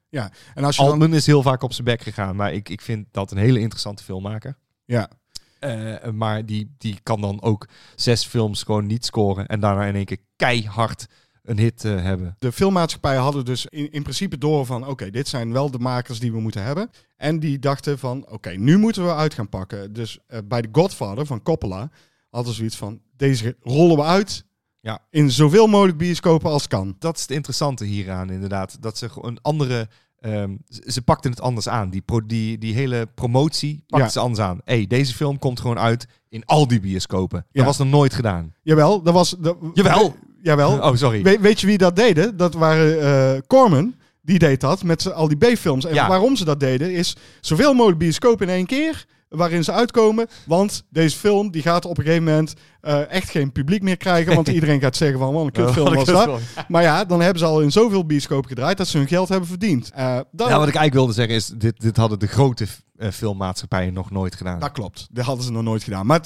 [0.55, 1.15] En als je dan...
[1.15, 4.05] Is heel vaak op zijn bek gegaan, maar ik, ik vind dat een hele interessante
[4.05, 4.57] filmmaker.
[4.85, 5.11] Ja.
[5.59, 9.95] Eh, maar die, die kan dan ook zes films gewoon niet scoren en daarna in
[9.95, 11.07] één keer keihard
[11.49, 12.37] een hit eh, hebben.
[12.39, 14.87] De filmmaatschappijen hadden dus in, in principe door van...
[14.87, 16.91] oké, dit zijn wel de makers die we moeten hebben.
[17.17, 19.93] En die dachten van, oké, nu moeten we uit gaan pakken.
[19.93, 21.91] Dus eh, bij The Godfather van Coppola
[22.31, 23.01] hadden ze zoiets van...
[23.17, 24.45] deze rollen we uit
[24.81, 24.99] Ja.
[25.11, 26.97] in zoveel mogelijk bioscopen als kan.
[26.99, 28.77] Dat is het interessante hieraan inderdaad.
[28.83, 29.89] Dat ze een andere...
[30.21, 31.91] ehm, ze pakten het anders aan.
[31.91, 34.13] Die, pro, die, die hele promotie pakten Ja.
[34.13, 34.61] ze anders aan.
[34.65, 37.39] hey, deze film komt gewoon uit in al die bioscopen.
[37.39, 37.45] Ja.
[37.53, 38.55] Dat was nog nooit gedaan.
[38.63, 39.37] Jawel, dat was...
[39.39, 40.17] Dat, Jawel.
[40.43, 40.73] Jawel.
[40.79, 41.23] Oh, sorry.
[41.23, 42.37] We- weet je wie dat deden?
[42.37, 43.95] Dat waren eh Corman.
[44.23, 45.85] Die deed dat met al die B-films.
[45.85, 46.09] En Ja.
[46.09, 50.27] waarom ze dat deden is zoveel mogelijk bioscoop in één keer waarin ze uitkomen.
[50.47, 54.35] Want deze film die gaat op een gegeven moment eh, echt geen publiek meer krijgen.
[54.35, 56.41] Want iedereen gaat zeggen van wat een kutfilm was dat.
[56.69, 59.49] Maar ja, dan hebben ze al in zoveel bioscoop gedraaid dat ze hun geld hebben
[59.49, 59.91] verdiend.
[59.95, 62.67] Eh, dat, Ja, wat ik eigenlijk wilde zeggen is, dit, dit hadden de grote
[63.13, 64.59] filmmaatschappijen nog nooit gedaan.
[64.61, 65.09] dat klopt.
[65.13, 66.07] Dat hadden ze nog nooit gedaan.
[66.07, 66.21] Maar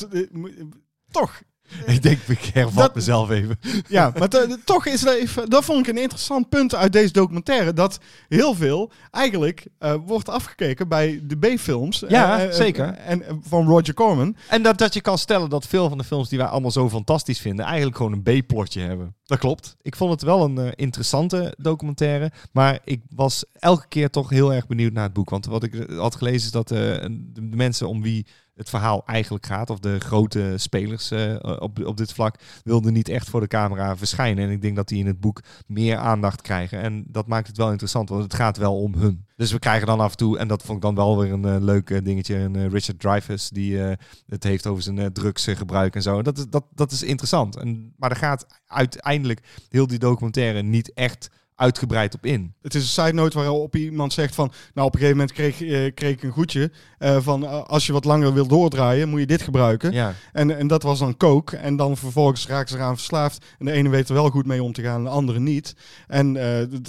[1.11, 1.41] toch,
[1.87, 3.59] ik denk, ik hervat Dat- mezelf even.
[3.89, 7.13] Ja, maar te- toch is dat even, dat vond ik een interessant punt uit deze
[7.13, 7.73] documentaire.
[7.73, 7.99] Dat
[8.29, 12.05] heel veel eigenlijk eh, wordt afgekeken bij de B-films.
[12.09, 12.95] Ja, Eh, eh, zeker.
[12.95, 14.37] En van Roger Corman.
[14.49, 16.89] En dat, dat je kan stellen dat veel van de films die wij allemaal zo
[16.89, 19.15] fantastisch vinden, eigenlijk gewoon een B-plotje hebben.
[19.25, 19.77] Dat klopt.
[19.83, 24.67] Ik vond het wel een interessante documentaire, maar ik was elke keer toch heel erg
[24.67, 25.31] benieuwd naar het boek.
[25.31, 27.09] Want wat ik had gelezen is dat de
[27.51, 29.71] mensen om wie het verhaal eigenlijk gaat.
[29.71, 33.97] Of de grote spelers eh, op, op dit vlak wilden niet echt voor de camera
[33.97, 34.45] verschijnen.
[34.45, 36.81] En ik denk dat die in het boek meer aandacht krijgen.
[36.81, 39.27] En dat maakt het wel interessant, want het gaat wel om hun.
[39.37, 41.45] Dus we krijgen dan af en toe, en dat vond ik dan wel weer een
[41.45, 43.79] eh, leuk eh, dingetje, een Richard Dreyfuss die
[44.27, 46.23] het heeft over zijn drugsgebruik en zo.
[46.23, 47.57] Dat is, dat, dat is interessant.
[47.57, 52.55] En, maar daar gaat uiteindelijk heel die documentaire niet echt uitgebreid op in.
[52.63, 54.53] Het is een side note waarop iemand zegt van...
[54.75, 57.45] Nou, op een gegeven moment kreeg, eh, kreeg ik een goedje eh, van...
[57.47, 59.93] eh, als je wat langer wil doordraaien, moet je dit gebruiken.
[59.93, 61.57] Ja, En, en dat was dan coke.
[61.57, 63.45] En dan vervolgens raken ze eraan verslaafd.
[63.59, 65.75] En de ene weet er wel goed mee om te gaan, de andere niet.
[66.07, 66.33] En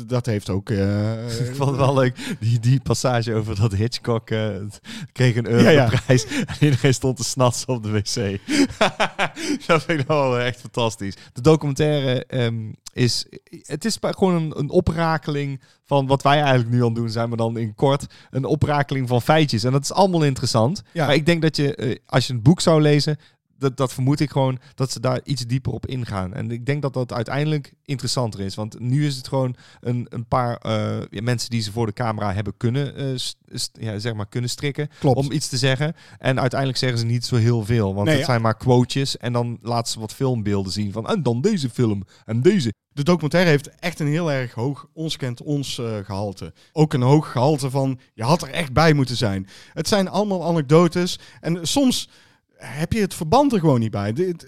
[0.07, 0.69] dat heeft ook...
[1.49, 4.25] ik vond het wel leuk, die, die passage over dat Hitchcock
[5.11, 5.83] kreeg een Ja, ja.
[5.83, 8.39] Europrijs en iedereen stond te snatsen op de wc.
[9.67, 11.15] dat vind ik wel echt fantastisch.
[11.33, 13.25] De documentaire ehm, is,
[13.61, 17.27] het is gewoon een, een oprakeling van wat wij eigenlijk nu aan het doen zijn,
[17.29, 19.63] maar dan in kort een oprakeling van feitjes.
[19.63, 20.83] En dat is allemaal interessant.
[20.91, 21.05] Ja.
[21.05, 23.17] Maar ik denk dat je, eh, als je een boek zou lezen,
[23.57, 26.33] dat, dat vermoed ik gewoon, dat ze daar iets dieper op ingaan.
[26.33, 28.55] En ik denk dat dat uiteindelijk interessanter is.
[28.55, 31.93] Want nu is het gewoon een, een paar eh, ja, mensen die ze voor de
[31.93, 33.19] camera hebben kunnen, eh,
[33.71, 35.17] ja, zeg maar kunnen strikken Klopt.
[35.17, 35.95] om iets te zeggen.
[36.17, 37.93] En uiteindelijk zeggen ze niet zo heel veel.
[37.93, 39.17] Want Nee, het zijn maar quotejes.
[39.17, 42.73] En dan laten ze wat filmbeelden zien van, en dan deze film en deze.
[42.93, 46.53] De documentaire heeft echt een heel erg hoog ons kent ons eh, gehalte.
[46.71, 49.47] Ook een hoog gehalte van je had er echt bij moeten zijn.
[49.73, 52.09] Het zijn allemaal anekdotes en soms
[52.65, 54.13] heb je het verband er gewoon niet bij.
[54.13, 54.47] Dit,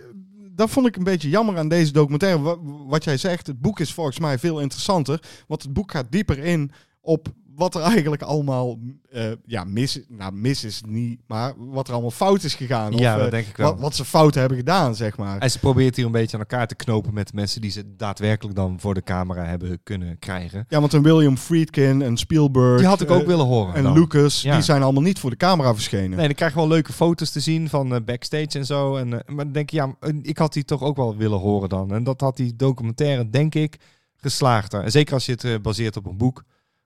[0.52, 2.42] dat vond ik een beetje jammer aan deze documentaire.
[2.42, 5.22] Wa- Wat jij zegt, het boek is volgens mij veel interessanter.
[5.48, 8.78] Want het boek gaat dieper in op wat er eigenlijk allemaal
[9.16, 12.92] eh, ja, mis, nou, mis is niet, maar wat er allemaal fout is gegaan.
[12.92, 13.72] Ja, of, dat eh, denk ik wel.
[13.72, 15.38] Wat, wat ze fout hebben gedaan, zeg maar.
[15.40, 18.56] En ze probeert hier een beetje aan elkaar te knopen met mensen die ze daadwerkelijk
[18.56, 20.66] dan voor de camera hebben kunnen krijgen.
[20.70, 22.78] Ja, want een William Friedkin, een Spielberg...
[22.78, 23.76] Die had ik ook eh, willen horen.
[23.76, 23.94] En dan.
[23.94, 24.54] Lucas, Ja.
[24.54, 26.18] die zijn allemaal niet voor de camera verschenen.
[26.18, 28.96] Nee, dan krijg je wel leuke foto's te zien van backstage en zo.
[28.96, 31.94] En, maar dan denk je, ja, ik had die toch ook wel willen horen dan.
[31.94, 33.78] En dat had die documentaire, denk ik,
[34.16, 34.84] geslaagder.
[34.84, 36.44] En zeker als je het baseert op een boek,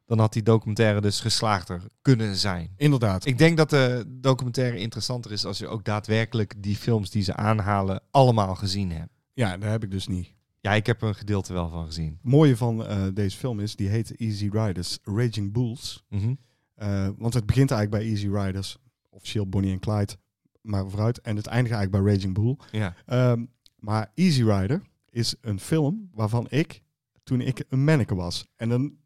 [0.10, 2.74] dan had die documentaire dus geslaagder kunnen zijn.
[2.76, 3.26] Inderdaad.
[3.26, 7.36] Ik denk dat de documentaire interessanter is als je ook daadwerkelijk die films die ze
[7.36, 9.12] aanhalen allemaal gezien hebt.
[9.34, 10.34] Ja, daar heb ik dus niet.
[10.62, 12.12] Ja, ik heb er een gedeelte wel van gezien.
[12.22, 16.04] Het mooie van eh, deze film is, die heet Easy Riders, Raging Bulls.
[16.10, 16.34] Mhm.
[16.76, 18.78] Eh, want het begint eigenlijk bij Easy Riders,
[19.10, 20.13] officieel Bonnie en Clyde,
[20.62, 21.22] maar vooruit.
[21.22, 22.58] En het eindigt eigenlijk bij Raging Bull.
[22.72, 22.95] Ja.
[23.06, 23.45] Ehm,
[23.76, 26.82] maar Easy Rider is een film waarvan ik,
[27.24, 28.98] toen ik een manneke was, en dan,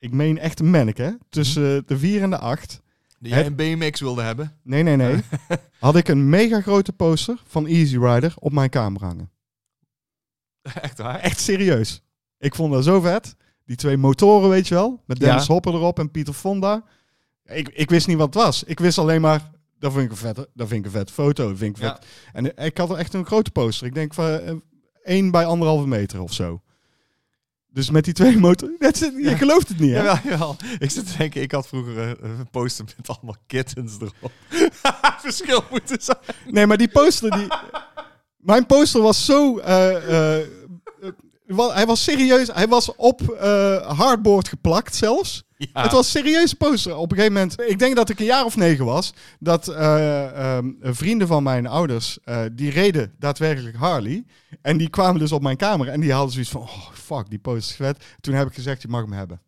[0.00, 2.80] ik meen echt een manneke, hè, tussen de vier en de acht.
[3.18, 4.56] Die jij een BMX wilde hebben?
[4.62, 5.20] Nee, nee, nee.
[5.78, 9.30] had ik een mega grote poster van Easy Rider op mijn kamer hangen.
[10.62, 11.18] Echt waar?
[11.18, 12.02] Echt serieus.
[12.38, 13.36] Ik vond dat zo vet.
[13.64, 15.02] Die twee motoren, weet je wel.
[15.06, 15.52] Met Dennis Ja.
[15.52, 16.84] Hopper erop en Pieter Fonda.
[17.44, 18.64] Ik, ik wist niet wat het was.
[18.64, 21.48] Ik wist alleen maar, dat vind ik een vette, dat vind ik een vette foto.
[21.48, 21.98] Dat vind ik vet.
[22.02, 22.32] Ja.
[22.32, 23.86] En eh, ik had er echt een grote poster.
[23.86, 24.54] Ik denk van eh,
[25.02, 26.62] één bij anderhalve meter of zo.
[27.72, 28.40] Dus met die twee
[28.78, 29.36] dat is- Je Ja.
[29.36, 29.96] gelooft het niet, hè?
[29.96, 30.56] Jawel, jawel.
[30.78, 34.32] Ik zit te denken, ik had vroeger een, een poster met allemaal kittens erop.
[35.22, 36.18] Verschil moeten zijn.
[36.46, 37.46] Nee, maar die poster, die...
[38.36, 39.58] Mijn poster was zo...
[39.58, 40.46] eh, eh, eh,
[41.56, 42.48] hij was serieus.
[42.52, 45.44] Hij was op eh, hardboard geplakt zelfs.
[45.56, 45.82] Ja.
[45.82, 46.96] Het was een serieuze poster.
[46.96, 50.56] Op een gegeven moment, ik denk dat ik een jaar of negen was, dat eh,
[50.56, 54.24] ehm, vrienden van mijn ouders, eh, die reden daadwerkelijk Harley.
[54.62, 57.38] En die kwamen dus op mijn kamer en die hadden zoiets van, oh fuck, die
[57.38, 58.04] poster is vet.
[58.20, 59.40] Toen heb ik gezegd, je mag hem hebben.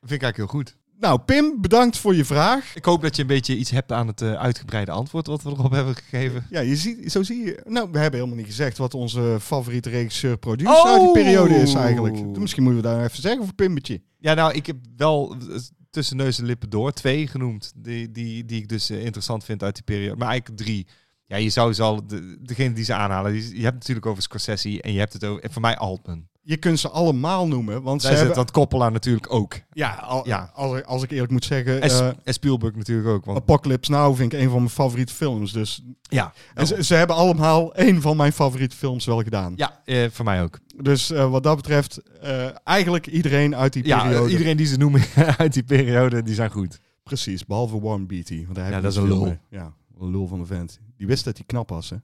[0.00, 0.76] vind ik eigenlijk heel goed.
[0.98, 2.74] Nou, Pim, bedankt voor je vraag.
[2.74, 5.50] Ik hoop dat je een beetje iets hebt aan het eh, uitgebreide antwoord wat we
[5.50, 6.46] erop hebben gegeven.
[6.50, 7.62] Ja, je ziet, zo zie je.
[7.64, 12.38] Nou, we hebben helemaal niet gezegd wat onze favoriete regisseur-producer uit die periode is eigenlijk.
[12.38, 14.02] Misschien moeten we daar even zeggen voor Pimmetje.
[14.18, 15.58] Ja, nou, ik heb wel eh,
[15.90, 17.72] tussen neus en lippen door twee genoemd.
[17.76, 20.16] Die, die, die ik dus eh, interessant vind uit die periode.
[20.16, 20.86] Maar eigenlijk drie.
[21.26, 24.06] Ja, je zou ze al, de, degene die ze aanhalen, die, je hebt het natuurlijk
[24.06, 26.26] over Scorsese en je hebt het over, en voor mij Altman.
[26.48, 28.44] Je kunt ze allemaal noemen, want ze Daar zit hebben...
[28.44, 29.54] dat Coppola natuurlijk ook.
[29.72, 30.50] Ja, al- Ja.
[30.54, 31.80] Als, als ik eerlijk moet zeggen...
[31.80, 33.24] En, eh, en Spielberg natuurlijk ook.
[33.24, 35.52] Want, Apocalypse Now vind ik een van mijn favoriete films.
[35.52, 39.52] Dus ja, en ze, ze hebben allemaal één van mijn favoriete films wel gedaan.
[39.56, 40.58] ja eh, voor mij ook.
[40.76, 44.30] Dus eh, wat dat betreft, eh, eigenlijk iedereen uit die Ja, periode.
[44.30, 45.02] iedereen die ze noemen
[45.38, 46.80] uit die periode, die zijn goed.
[47.02, 48.44] Precies, behalve Warren Beatty.
[48.44, 49.24] Want hij Ja, heeft dat is een lul.
[49.24, 49.38] mee.
[49.50, 50.80] Ja, een lul van de vent.
[50.96, 51.96] Die wist dat hij knap was, hè?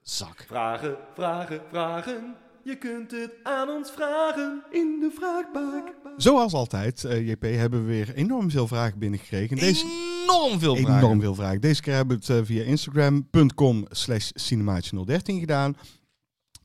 [0.00, 0.44] Zak.
[0.48, 2.34] Vragen, vragen, vragen.
[2.66, 5.94] Je kunt het aan ons vragen in de vraagbak.
[6.16, 9.56] Zoals altijd, eh, JP, hebben we weer enorm veel vragen binnengekregen.
[9.56, 9.84] Deze,
[10.22, 10.98] Enorm veel vragen.
[10.98, 11.60] enorm veel vragen.
[11.60, 15.76] Deze keer hebben we het eh, via instagram.com slash cinemaatje013 gedaan.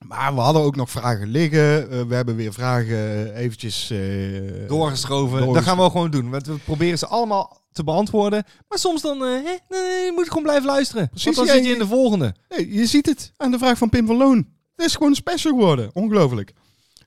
[0.07, 1.91] Maar we hadden ook nog vragen liggen.
[1.91, 3.89] Eh, we hebben weer vragen eventjes...
[3.89, 4.67] eh, Doorgeschoven.
[4.67, 5.53] doorgeschoven.
[5.53, 6.29] Dat gaan we ook gewoon doen.
[6.29, 8.43] Want we proberen ze allemaal te beantwoorden.
[8.67, 9.27] Maar soms dan hè,
[9.69, 11.09] nee, je moet gewoon blijven luisteren.
[11.09, 12.35] Precies, Want dan ja, zit je je- in de volgende.
[12.49, 14.47] Nee, je ziet het aan de vraag van Pim van Loon.
[14.75, 15.89] Het is gewoon een special geworden.
[15.93, 16.53] Ongelooflijk.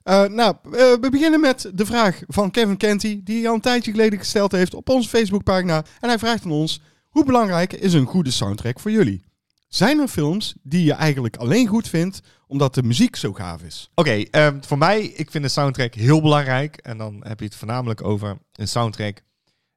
[0.03, 3.61] Eh, nou, eh, we beginnen met de vraag van Kevin Kenty, die hij al een
[3.61, 5.83] tijdje geleden gesteld heeft op onze Facebookpagina.
[5.99, 9.23] En hij vraagt aan ons, hoe belangrijk is een goede soundtrack voor jullie?
[9.67, 13.89] Zijn er films die je eigenlijk alleen goed vindt omdat de muziek zo gaaf is?
[13.95, 16.75] Oké, ehm, voor mij, ik vind de soundtrack heel belangrijk.
[16.77, 19.21] En dan heb je het voornamelijk over een soundtrack.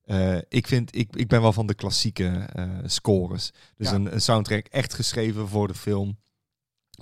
[0.04, 2.48] Eh, ik, vind, ik, ik ben wel van de klassieke
[2.84, 3.52] scores.
[3.76, 3.94] Dus Ja.
[3.94, 6.18] een, een soundtrack echt geschreven voor de film.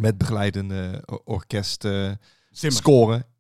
[0.01, 2.11] Met begeleidende orkest eh,
[2.51, 3.25] scoren.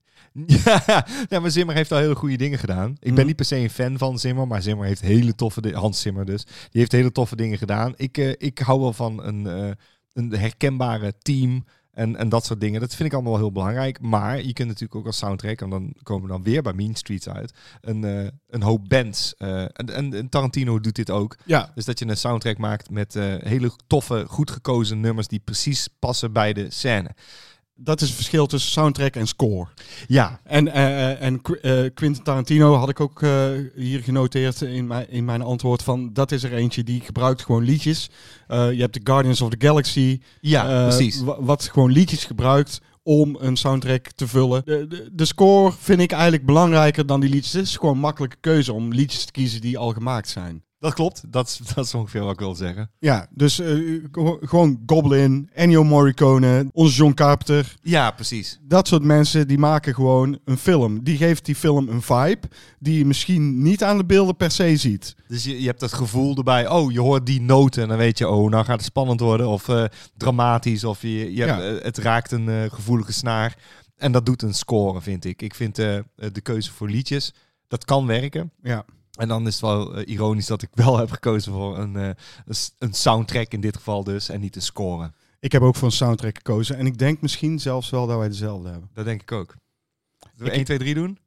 [0.47, 2.91] Ja, ja, maar Zimmer heeft al hele goede dingen gedaan.
[3.01, 3.15] Ik Mhm.
[3.15, 5.79] ben niet per se een fan van Zimmer, maar Zimmer heeft hele toffe dingen.
[5.79, 6.45] Hans Zimmer dus.
[6.45, 7.93] Die heeft hele toffe dingen gedaan.
[7.97, 9.71] Ik, eh, ik hou wel van een, eh,
[10.13, 11.65] een herkenbare team
[11.97, 12.81] en, en dat soort dingen.
[12.81, 14.01] Dat vind ik allemaal wel heel belangrijk.
[14.01, 16.95] Maar je kunt natuurlijk ook als soundtrack, en dan komen we dan weer bij Mean
[16.95, 19.35] Streets uit, een, eh, een hoop bands.
[19.37, 21.37] eh, en, en, en Tarantino doet dit ook.
[21.45, 25.41] Ja, Dus dat je een soundtrack maakt met eh, hele toffe, goed gekozen nummers die
[25.45, 27.11] precies passen bij de scène.
[27.77, 29.67] Dat is het verschil tussen soundtrack en score.
[30.07, 33.21] Ja, En, eh, en eh, Quentin Tarantino had ik ook
[33.75, 37.65] hier genoteerd in mijn, in mijn antwoord van dat is er eentje die gebruikt gewoon
[37.65, 38.11] liedjes.
[38.49, 41.21] Je hebt de Guardians of the Galaxy, ja precies.
[41.21, 44.63] wa- wat gewoon liedjes gebruikt om een soundtrack te vullen.
[44.65, 47.53] De, de, de score vind ik eigenlijk belangrijker dan die liedjes.
[47.53, 50.65] Het is gewoon een makkelijke keuze om liedjes te kiezen die al gemaakt zijn.
[50.79, 51.33] Dat klopt.
[51.33, 52.91] Dat is, dat is ongeveer wat ik wil zeggen.
[52.99, 53.69] Ja, dus eh,
[54.13, 57.75] gewo- gewoon Goblin, Ennio Morricone, onze John Carpenter.
[57.83, 58.59] Ja, precies.
[58.63, 61.05] Dat soort mensen die maken gewoon een film.
[61.05, 62.49] Die geeft die film een vibe
[62.79, 65.15] die je misschien niet aan de beelden per se ziet.
[65.29, 66.69] Dus je, je hebt dat gevoel erbij.
[66.69, 69.49] Oh, je hoort die noten en dan weet je, oh, nou gaat het spannend worden.
[69.49, 69.85] Of eh,
[70.17, 70.85] dramatisch.
[70.85, 73.57] Of je, je hebt, eh, het raakt een gevoelige snaar.
[73.97, 75.43] En dat doet een score, vind ik.
[75.43, 77.35] Ik vind de keuze voor liedjes,
[77.69, 78.51] dat kan werken.
[78.63, 78.85] Ja.
[79.17, 82.11] En dan is het wel eh, ironisch dat ik wel heb gekozen voor een, eh,
[82.79, 84.29] een soundtrack in dit geval dus.
[84.29, 85.13] En niet een score.
[85.41, 86.77] Ik heb ook voor een soundtrack gekozen.
[86.77, 88.91] En ik denk misschien zelfs wel dat wij dezelfde hebben.
[88.93, 89.55] Dat denk ik ook.
[90.19, 91.19] Zullen we Ik- 1, 2, 3 doen?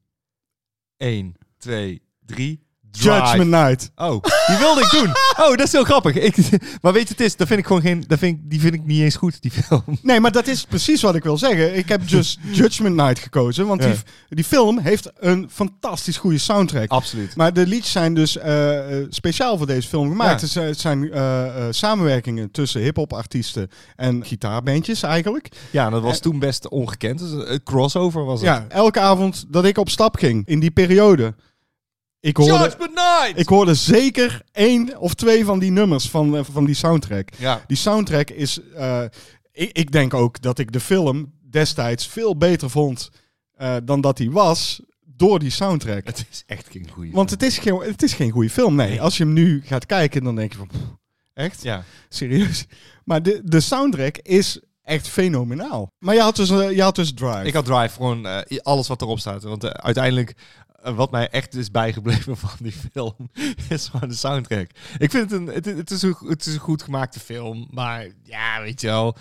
[0.98, 2.68] 1, 2, 3.
[2.92, 3.10] Drive.
[3.10, 3.92] Judgment Night.
[3.96, 5.12] Oh, die wilde ik doen.
[5.40, 6.16] Oh, dat is heel grappig.
[6.16, 6.36] Ik,
[6.82, 8.74] maar weet je, het is, dat vind ik gewoon geen, dat vind ik, die vind
[8.74, 9.84] ik niet eens goed, die film.
[10.02, 11.78] Nee, maar dat is precies wat ik wil zeggen.
[11.78, 13.68] Ik heb just Judgment Night gekozen.
[13.68, 13.88] Want Ja.
[13.90, 13.98] die,
[14.30, 16.90] die film heeft een fantastisch goede soundtrack.
[16.92, 17.36] Absoluut.
[17.36, 20.40] Maar de liedjes zijn dus eh, eh, speciaal voor deze film gemaakt.
[20.42, 20.46] Ja.
[20.46, 25.50] Het zijn- Het zijn eh, samenwerkingen tussen hip-hop artiesten en gitaarbandjes eigenlijk.
[25.72, 27.20] Ja, dat was toen best ongekend.
[27.20, 28.50] Dus een crossover was het.
[28.50, 31.34] Ja, elke avond dat ik op stap ging in die periode.
[32.22, 32.76] Ik hoorde,
[33.36, 37.30] ik hoorde zeker één of twee van die nummers van, eh, van die soundtrack.
[37.38, 38.60] ja, Die soundtrack is.
[38.76, 39.04] eh,
[39.52, 43.10] ik, ik denk ook dat ik de film destijds veel beter vond
[43.56, 46.06] eh, dan dat hij was door die soundtrack.
[46.08, 48.76] het is echt geen goede Want het is geen, het is geen goede film.
[48.76, 49.02] Nee, Nee.
[49.02, 50.68] als je hem nu gaat kijken, dan denk je van.
[50.68, 50.80] pff,
[51.34, 51.64] echt?
[51.64, 51.84] Ja.
[52.10, 52.66] Serieus?
[53.06, 55.92] Maar de, de soundtrack is echt fenomenaal.
[56.00, 57.44] Maar je had dus, je had dus Drive.
[57.44, 59.44] Ik had Drive gewoon alles wat erop staat.
[59.44, 60.34] Want uiteindelijk,
[60.84, 63.30] wat mij echt is bijgebleven van die film,
[63.70, 64.70] is gewoon de soundtrack.
[64.98, 67.68] Ik vind het een, het, het, is een, het is een goed gemaakte film.
[67.72, 69.16] Maar ja, weet je wel,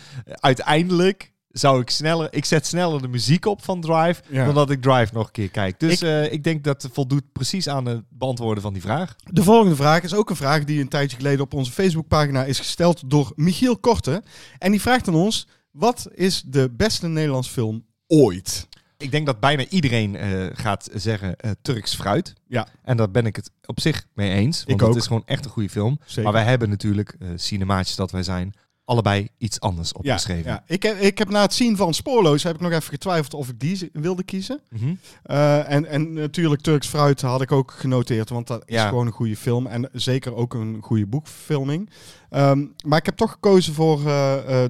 [0.53, 4.45] uiteindelijk zou ik sneller, ik zet sneller de muziek op van Drive, Ja.
[4.45, 5.81] dan dat ik Drive nog een keer kijk.
[5.81, 9.17] Dus Ik- ik, ik denk dat voldoet precies aan het beantwoorden van die vraag.
[9.25, 12.59] De volgende vraag is ook een vraag die een tijdje geleden op onze Facebookpagina is
[12.59, 14.23] gesteld door Michiel Korte.
[14.59, 18.68] En die vraagt aan ons: wat is de beste Nederlands film ooit?
[18.99, 22.33] Ik denk dat bijna iedereen eh, gaat zeggen eh, Turks fruit.
[22.47, 22.69] Ja.
[22.83, 24.65] En daar ben ik het op zich mee eens.
[24.65, 25.99] Want Ik het is gewoon echt een goede film.
[26.05, 26.23] Zeker.
[26.23, 30.51] Maar wij hebben natuurlijk, eh cinemaatjes dat wij zijn, allebei iets anders opgeschreven.
[30.51, 30.63] ja.
[30.67, 33.49] Ik, heb, ik heb na het zien van Spoorloos heb ik nog even getwijfeld of
[33.49, 34.61] ik die wilde kiezen.
[34.71, 34.95] Mhm.
[35.23, 39.37] En, en natuurlijk Turks Fruit had ik ook genoteerd, want dat is gewoon een goede
[39.37, 39.67] film.
[39.67, 41.91] En zeker ook een goede boekverfilming.
[42.31, 44.03] Ehm, maar ik heb toch gekozen voor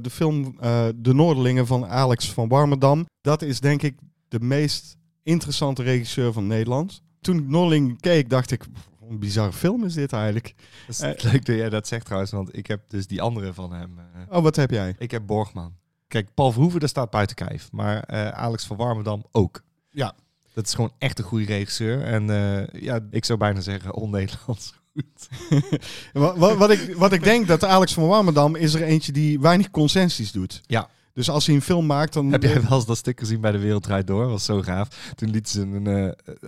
[0.02, 0.56] de film
[0.96, 3.06] De Noorderlingen van Alex van Warmerdam.
[3.20, 3.94] Dat is denk ik
[4.28, 7.02] de meest interessante regisseur van Nederland.
[7.20, 8.64] Toen ik Noorderlingen keek, dacht ik,
[9.08, 10.54] een bizarre film is dit eigenlijk.
[10.86, 13.54] Dat is Eh, leuk dat jij dat zegt trouwens, want ik heb dus die andere
[13.54, 13.98] van hem.
[13.98, 14.94] eh, Oh, wat heb jij?
[14.98, 15.74] ik heb Borgman.
[16.08, 17.72] Kijk, Paul Verhoeven, daar staat buiten kijf.
[17.72, 19.62] Maar eh, Alex van Warmerdam ook.
[19.90, 20.14] Ja.
[20.54, 22.02] Dat is gewoon echt een goede regisseur.
[22.02, 22.26] En
[22.80, 25.28] ja, ik zou bijna zeggen on-Nederlands goed.
[26.12, 29.40] Wat, wat, wat, ik, wat ik denk dat Alex van Warmerdam is er eentje die
[29.40, 30.62] weinig consensies doet.
[30.66, 30.88] Ja.
[31.18, 32.32] Dus als hij een film maakt, dan...
[32.32, 34.22] Heb jij wel eens dat stuk gezien bij De Wereld Draait Door?
[34.22, 34.88] Dat was zo gaaf.
[35.14, 35.86] Toen lieten ze een...
[35.86, 35.92] eh,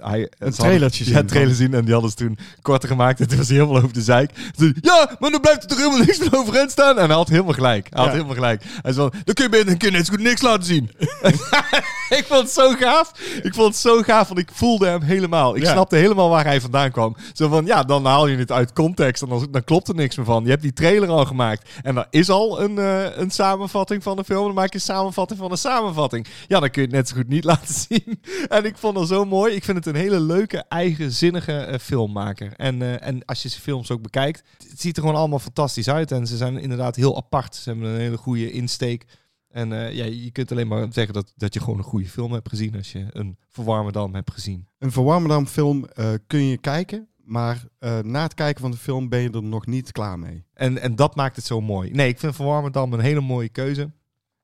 [0.03, 1.75] hij, hadden- trailertje zien Ja, een trailer zien.
[1.75, 3.21] En die hadden ze toen korter gemaakt.
[3.21, 4.31] En toen was hij helemaal over de zeik.
[4.57, 6.99] Toen ja, maar dan blijft er toch helemaal niks van overeind staan?
[6.99, 7.87] En hij had helemaal gelijk.
[7.91, 8.62] Hij had helemaal gelijk.
[8.83, 10.91] Hij zei dan kun je beter een net zo goed niks laten zien.
[12.18, 13.12] ik vond het zo gaaf.
[13.43, 15.57] Ik vond het zo gaaf, want ik voelde hem helemaal.
[15.57, 15.73] Ik Ja.
[15.73, 17.16] snapte helemaal waar hij vandaan kwam.
[17.33, 19.23] Zo van, ja, dan haal je het uit context.
[19.23, 20.45] En dan, dan klopt er niks meer van.
[20.45, 21.68] Je hebt die trailer al gemaakt.
[21.83, 24.55] En er is al een, eh, een samenvatting van de film.
[24.61, 26.27] Maak je een samenvatting van een samenvatting.
[26.47, 28.21] Ja, dan kun je het net zo goed niet laten zien.
[28.49, 29.55] En ik vond het zo mooi.
[29.55, 32.53] Ik vind het een hele leuke, eigenzinnige eh, filmmaker.
[32.57, 35.89] En, eh, en als je zijn films ook bekijkt, het ziet er gewoon allemaal fantastisch
[35.89, 36.13] uit.
[36.13, 37.55] En ze zijn inderdaad heel apart.
[37.55, 39.05] Ze hebben een hele goede insteek.
[39.49, 42.33] En eh, ja, je kunt alleen maar zeggen dat, dat je gewoon een goede film
[42.33, 44.69] hebt gezien als je een Verwarmerdam hebt gezien.
[44.79, 45.87] Een Verwarmerdam film
[46.27, 47.65] kun je kijken, maar
[48.03, 50.45] na het kijken van de film ben je er nog niet klaar mee.
[50.55, 51.91] En, en dat maakt het zo mooi.
[51.91, 53.91] Nee, ik vind Verwarmerdam een hele mooie keuze.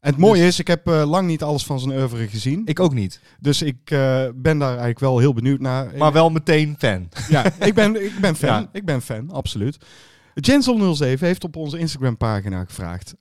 [0.01, 2.63] En het mooie is, ik heb eh, lang niet alles van zijn oeuvre gezien.
[2.65, 3.21] Ik ook niet.
[3.41, 5.97] dus ik eh, ben daar eigenlijk wel heel benieuwd naar.
[5.97, 7.09] Maar wel meteen fan.
[7.29, 8.61] Ja, ik ben, ik ben fan.
[8.61, 8.69] Ja.
[8.73, 9.79] Ik ben fan, absoluut.
[10.51, 13.15] Jensel07 heeft op onze Instagram pagina gevraagd...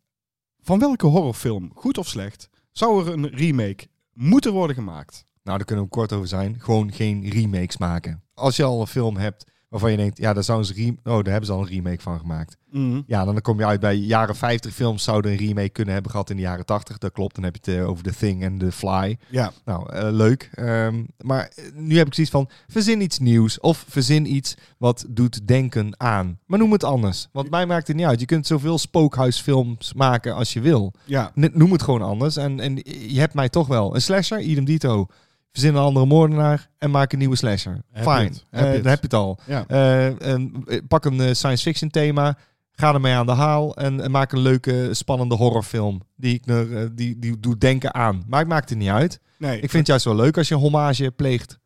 [0.61, 5.25] Van welke horrorfilm, goed of slecht, zou er een remake moeten worden gemaakt?
[5.43, 6.55] Nou, daar kunnen we kort over zijn.
[6.59, 8.23] Gewoon geen remakes maken.
[8.33, 11.23] Als je al een film hebt waarvan je denkt, ja, daar, zou rem- oh, daar
[11.31, 12.57] hebben ze al een remake van gemaakt.
[13.07, 16.29] Ja, dan kom je uit bij jaren 50 films zouden een remake kunnen hebben gehad
[16.29, 16.97] in de jaren 80.
[16.97, 19.17] Dat klopt, dan heb je het eh, over The Thing en The Fly.
[19.29, 20.49] Ja, Nou, eh, leuk.
[20.53, 23.59] Ehm, maar eh, nu heb ik zoiets van, verzin iets nieuws.
[23.59, 26.39] Of verzin iets wat doet denken aan.
[26.45, 27.29] Maar noem het anders.
[27.31, 28.19] Want mij maakt het niet uit.
[28.19, 30.93] Je kunt zoveel spookhuisfilms maken als je wil.
[31.05, 31.31] ja.
[31.33, 32.37] Noem het gewoon anders.
[32.37, 32.75] En, en
[33.07, 33.95] je hebt mij toch wel.
[33.95, 35.07] Een slasher, idem dito.
[35.55, 37.81] Verzin een andere moordenaar en maak een nieuwe slasher.
[37.93, 38.13] Fine.
[38.13, 38.83] het, heb je het.
[38.83, 39.39] dan heb je het al.
[39.45, 39.65] ja.
[39.67, 42.37] Eh, en, eh, pak een science fiction thema.
[42.71, 43.75] Ga ermee aan de haal.
[43.75, 46.01] En, en maak een leuke, spannende horrorfilm.
[46.15, 48.23] Die, ik er, eh, die, die doet denken aan.
[48.27, 49.19] Maar ik maakt het niet uit.
[49.37, 51.59] Nee, Ik vind het juist wel leuk als je een hommage pleegt.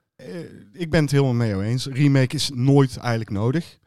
[0.74, 1.86] ik ben het helemaal mee eens.
[1.86, 3.79] Remake is nooit eigenlijk nodig.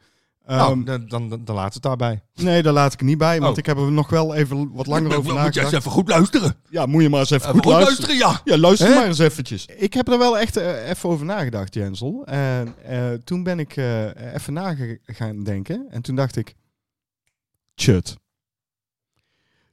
[0.45, 2.23] Nou, Ehm, dan, dan, laat het daarbij.
[2.33, 3.57] nee, daar laat ik er niet bij, want Oh.
[3.57, 5.73] ik heb er nog wel even wat langer over nagedacht.
[5.73, 6.55] even goed luisteren.
[6.69, 8.15] Ja, moet je maar eens even goed luisteren.
[8.17, 8.41] ja.
[8.43, 9.65] Ja, luister maar eens eventjes.
[9.65, 12.25] Ik heb er wel echt eh, even over nagedacht, Jensel.
[12.25, 15.85] En eh, toen ben ik eh, even na gaan denken.
[15.89, 16.55] En toen dacht ik...
[17.75, 18.17] Chut.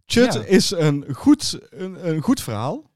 [0.07, 0.41] Chut Ja.
[0.45, 2.89] is een goed, een, een goed verhaal.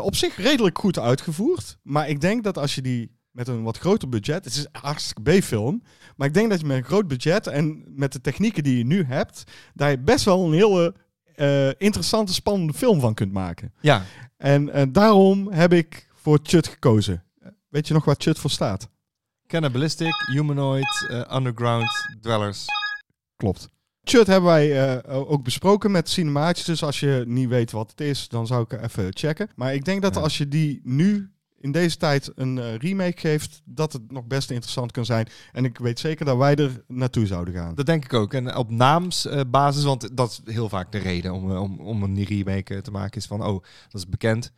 [0.00, 1.78] Op zich redelijk goed uitgevoerd.
[1.82, 4.44] Maar ik denk dat als je die met een wat groter budget...
[4.44, 5.82] Het is een hartstikke B-film.
[6.16, 8.84] Maar ik denk dat je met een groot budget en met de technieken die je
[8.84, 9.44] nu hebt...
[9.74, 10.94] daar je best wel een hele
[11.34, 13.72] eh, interessante, spannende film van kunt maken.
[13.80, 14.04] Ja,
[14.36, 17.24] En eh, daarom heb ik voor Chut gekozen.
[17.68, 18.88] Weet je nog waar Chut voor staat?
[19.46, 22.64] cannibalistic, humanoid, eh, underground dwellers.
[23.36, 23.68] Klopt.
[24.02, 26.66] Chut hebben wij ook besproken met cinemaatjes.
[26.66, 29.48] Dus als je niet weet wat het is, dan zou ik even checken.
[29.54, 31.30] Maar ik denk dat als je die nu
[31.60, 35.28] in deze tijd een eh, remake geeft, dat het nog best interessant kan zijn.
[35.52, 37.74] En ik weet zeker dat wij er naartoe zouden gaan.
[37.74, 38.34] Dat denk ik ook.
[38.34, 42.24] En op naamsbasis, want dat is heel vaak de reden om, eh, om, om een
[42.24, 44.52] remake eh, te maken, is van, oh, dat is bekend.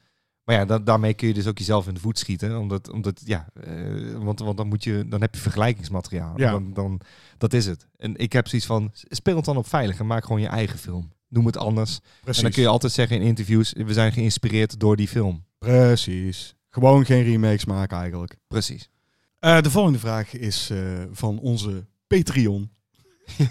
[0.44, 2.58] Maar ja, da- daarmee kun je dus ook jezelf in de voet schieten.
[2.58, 6.32] Omdat, omdat ja, eh, want, want dan, moet je, dan heb je vergelijkingsmateriaal.
[6.36, 6.50] Ja.
[6.50, 7.00] Dan, dan,
[7.38, 7.86] dat is het.
[7.96, 10.78] En ik heb zoiets van, speel het dan op veilig en maak gewoon je eigen
[10.78, 11.12] film.
[11.28, 12.00] Noem het anders.
[12.20, 12.36] Precies.
[12.36, 15.44] En dan kun je altijd zeggen in interviews, we zijn geïnspireerd door die film.
[15.58, 16.54] Precies.
[16.70, 18.36] Gewoon geen remakes maken eigenlijk.
[18.48, 18.90] Precies.
[19.38, 20.78] Eh, de volgende vraag is eh,
[21.12, 22.70] van onze Patreon.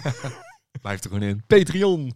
[0.82, 1.42] Blijf er gewoon in.
[1.46, 2.12] Patreon.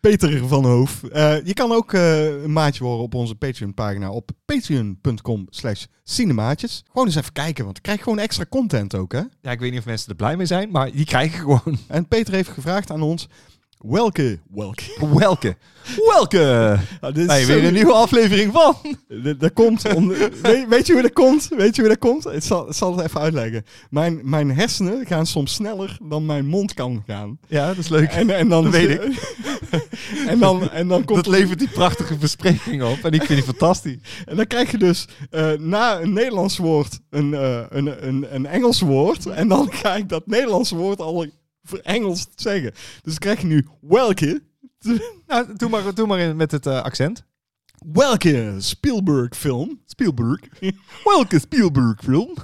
[0.00, 1.04] Peter van Hoof.
[1.04, 6.82] Eh, je kan ook een maatje worden op onze Patreon-pagina op patreon.com slash cinemaatjes.
[6.86, 9.22] Gewoon eens even kijken, want ik krijg gewoon extra content ook, hè?
[9.40, 11.78] Ja, ik weet niet of mensen er blij mee zijn, maar die krijgen gewoon.
[11.88, 13.28] En Peter heeft gevraagd aan ons,
[13.88, 14.82] welke, welke?
[15.14, 15.56] Welke?
[16.14, 16.78] Welke?
[17.00, 18.76] Dit is Hey, zo- weer een nieuwe aflevering van.
[19.22, 20.08] D- Dat komt om,
[20.42, 21.48] weet, weet je hoe dat komt?
[21.56, 22.26] Weet je hoe dat komt?
[22.26, 23.64] Ik zal, ik zal het even uitleggen.
[23.90, 27.38] Mijn, mijn hersenen gaan soms sneller dan mijn mond kan gaan.
[27.48, 28.10] Ja, dat is leuk.
[28.10, 29.00] En, en dan Dat weet
[30.26, 32.98] en dan, en dan komt Dat levert die prachtige bespreking op.
[33.04, 33.98] En ik vind die fantastisch.
[34.24, 38.46] En dan krijg je dus eh, na een Nederlands woord een, eh, een, een, een
[38.46, 39.26] Engels woord.
[39.26, 41.26] En dan ga ik dat Nederlandse woord al
[41.64, 42.72] voor Engels zeggen.
[43.02, 44.42] Dus krijg je nu welke,
[45.26, 47.24] Nou, doe maar, doe maar in, met het eh, accent.
[47.92, 50.40] welke Spielberg film Spielberg.
[51.04, 52.34] Welke Spielberg film?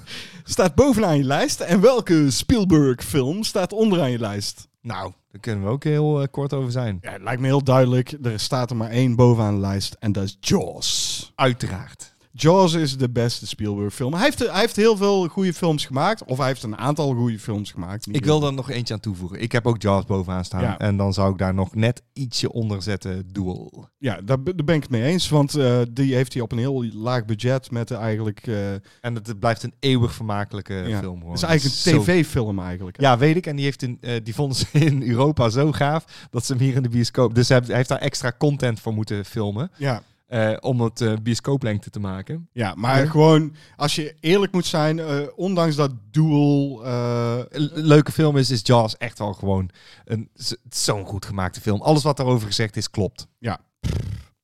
[0.45, 1.61] staat bovenaan je lijst.
[1.61, 4.69] En welke Spielberg film staat onderaan je lijst.
[4.81, 6.99] Nou, daar kunnen we ook heel eh, kort over zijn.
[7.01, 8.15] Ja, het lijkt me heel duidelijk.
[8.23, 9.97] Er staat er maar één bovenaan de lijst.
[9.99, 11.33] En dat is Jaws.
[11.35, 12.10] Uiteraard.
[12.33, 14.15] Jaws is de beste Spielberg film.
[14.15, 16.25] Hij heeft, hij heeft heel veel goede films gemaakt.
[16.25, 18.07] Of hij heeft een aantal goede films gemaakt.
[18.11, 19.41] Ik wil er nog eentje aan toevoegen.
[19.41, 20.63] Ik heb ook Jaws bovenaan staan.
[20.63, 20.79] Ja.
[20.79, 23.29] En dan zou ik daar nog net ietsje onder zetten.
[23.33, 23.89] Duel.
[23.99, 25.29] Ja, daar, ben- daar ben ik het mee eens.
[25.29, 28.47] Want eh, die heeft hij op een heel laag budget met de eigenlijk...
[28.47, 30.99] eh En het, het blijft een eeuwig vermakelijke ja.
[30.99, 31.19] film.
[31.19, 31.33] Gewoon.
[31.33, 32.97] Het is eigenlijk een tv-film eigenlijk.
[32.97, 33.03] hè?
[33.03, 33.47] Ja, weet ik.
[33.47, 36.63] En die, heeft in, eh, die vonden ze in Europa zo gaaf dat ze hem
[36.63, 37.35] hier in de bioscoop.
[37.35, 39.71] Dus hij heeft, hij heeft daar extra content voor moeten filmen.
[39.77, 40.03] Ja.
[40.31, 42.49] Eh, om het eh, bioscooplengte te maken.
[42.53, 43.11] Ja, maar Ja.
[43.11, 48.97] gewoon, als je eerlijk moet zijn, eh, ondanks dat Een leuke film is, is Jaws
[48.97, 49.71] echt wel gewoon
[50.05, 50.31] een
[50.69, 51.81] zo'n goed gemaakte film.
[51.81, 53.27] Alles wat daarover gezegd is, klopt.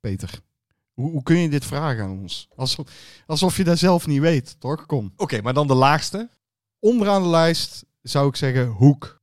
[0.00, 0.40] Peter,
[0.92, 2.48] hoe, hoe kun je dit vragen aan ons?
[2.56, 2.88] Alsof,
[3.26, 4.86] alsof je dat zelf niet weet, toch?
[4.86, 5.12] Kom.
[5.16, 6.28] Oké, maar dan de laagste.
[6.78, 9.20] Onderaan de lijst zou ik zeggen Hoek.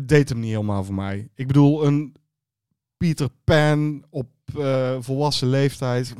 [0.00, 1.28] Deed hem niet helemaal voor mij.
[1.34, 2.14] Ik bedoel, een
[2.96, 6.14] Peter Pan op eh, volwassen leeftijd.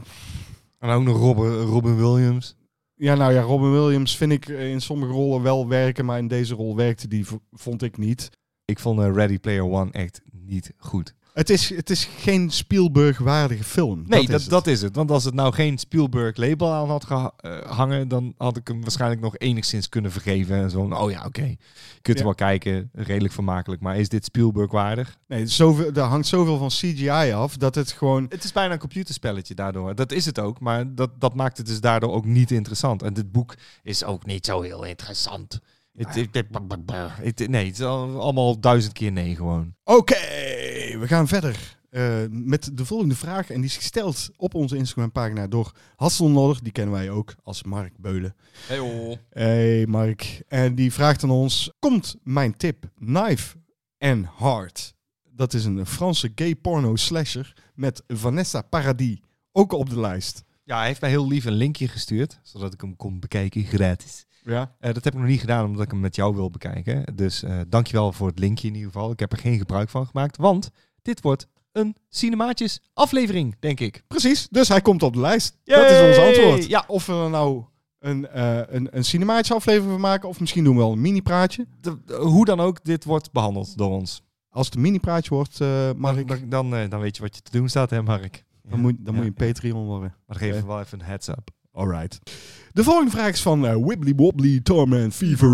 [0.79, 2.57] En ook nog Robin, Robin Williams.
[2.95, 6.29] Ja, nou ja, Robin Williams vind ik eh, in sommige rollen wel werken, maar in
[6.29, 8.31] deze rol werkte die, vond ik niet.
[8.65, 11.15] Ik vond eh, Ready Player One echt niet goed.
[11.37, 14.05] Het is, het is geen Spielberg-waardige film.
[14.07, 14.75] Nee, dat, dat, is dat, het.
[14.75, 14.97] is het.
[14.97, 19.39] Want als het nou geen Spielberg-label aan had gehangen, dan had ik hem waarschijnlijk nog
[19.39, 20.57] enigszins kunnen vergeven.
[20.57, 21.43] En zo, oh ja, oké.
[21.45, 21.57] Je
[22.03, 22.25] kunt Ja.
[22.25, 23.83] wel kijken, redelijk vermakelijk.
[23.83, 25.17] Maar is dit Spielberg-waardig?
[25.29, 28.27] Nee, zoveel, er hangt zoveel van CGI af dat het gewoon...
[28.29, 29.95] Het is bijna een computerspelletje daardoor.
[29.95, 33.03] Dat is het ook, maar dat, dat maakt het dus daardoor ook niet interessant.
[33.03, 35.61] En dit boek is ook niet zo heel interessant.
[35.97, 39.75] Het, het- het- het- nee, het is al- allemaal duizend keer nee gewoon.
[39.85, 40.15] Oké,
[40.99, 43.51] we gaan verder eh, met de volgende vraag.
[43.51, 46.63] En die is gesteld op onze Instagram-pagina door Hasselnodder.
[46.63, 48.35] Die kennen wij ook als Mark Beulen.
[48.67, 50.43] Hey Hey Mark.
[50.49, 53.57] En die vraagt aan ons: Komt mijn tip Knife
[53.99, 54.95] and Heart?
[55.31, 59.19] Dat is een Franse gay porno slasher met Vanessa Paradis
[59.53, 60.45] ook op de lijst.
[60.65, 64.26] Ja, hij heeft mij heel lief een linkje gestuurd, zodat ik hem kon bekijken gratis.
[64.47, 64.75] Ja.
[64.79, 67.17] Eh, dat heb ik nog niet gedaan, omdat ik hem met jou wil bekijken.
[67.17, 69.11] Dus eh dankjewel voor het linkje in ieder geval.
[69.11, 70.71] Ik heb er geen gebruik van gemaakt, want
[71.03, 74.03] dit wordt een cinemaatjes aflevering, denk ik.
[74.07, 75.59] Precies, dus hij komt op de lijst.
[75.65, 76.67] Dat is ons antwoord.
[76.67, 76.85] Ja.
[76.87, 77.65] Of we er nou
[77.99, 81.67] een, eh een, een cinematische aflevering van maken, of misschien doen we wel een mini-praatje.
[82.19, 84.23] Hoe dan ook, dit wordt behandeld door ons.
[84.51, 87.51] Als het een mini-praatje wordt, eh Mark, Dan, dan, dan weet je wat je te
[87.51, 88.45] doen staat, hè Mark?
[88.69, 89.53] dan, moet, dan Ja, moet je een ja.
[89.53, 90.15] Patreon worden.
[90.27, 91.51] Maar geef ik wel even een heads up.
[91.77, 92.19] Alright.
[92.73, 95.49] De volgende vraag is van eh, Wibbly Wobbly Torment Fever.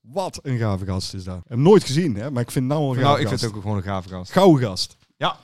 [0.00, 1.36] Wat een gave gast is dat.
[1.36, 3.40] Ik heb hem nooit gezien, hè, maar ik vind nou een Nou, gave ik vind
[3.40, 4.32] het ook gewoon een gave gast.
[4.32, 4.96] Gouden gast.
[5.16, 5.36] Ja.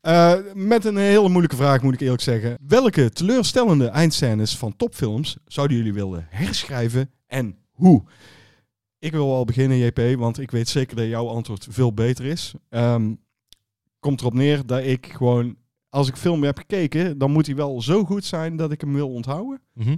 [0.00, 2.58] Eh, met een hele moeilijke vraag moet ik eerlijk zeggen.
[2.66, 8.02] Welke teleurstellende eindscènes van topfilms zouden jullie willen herschrijven en hoe?
[8.98, 12.54] Ik wil al beginnen, JP, want ik weet zeker dat jouw antwoord veel beter is.
[12.68, 13.14] Ehm,
[13.98, 15.56] komt erop neer dat ik gewoon,
[15.92, 18.94] als ik film heb gekeken, dan moet hij wel zo goed zijn dat ik hem
[18.94, 19.60] wil onthouden.
[19.72, 19.96] Mhm.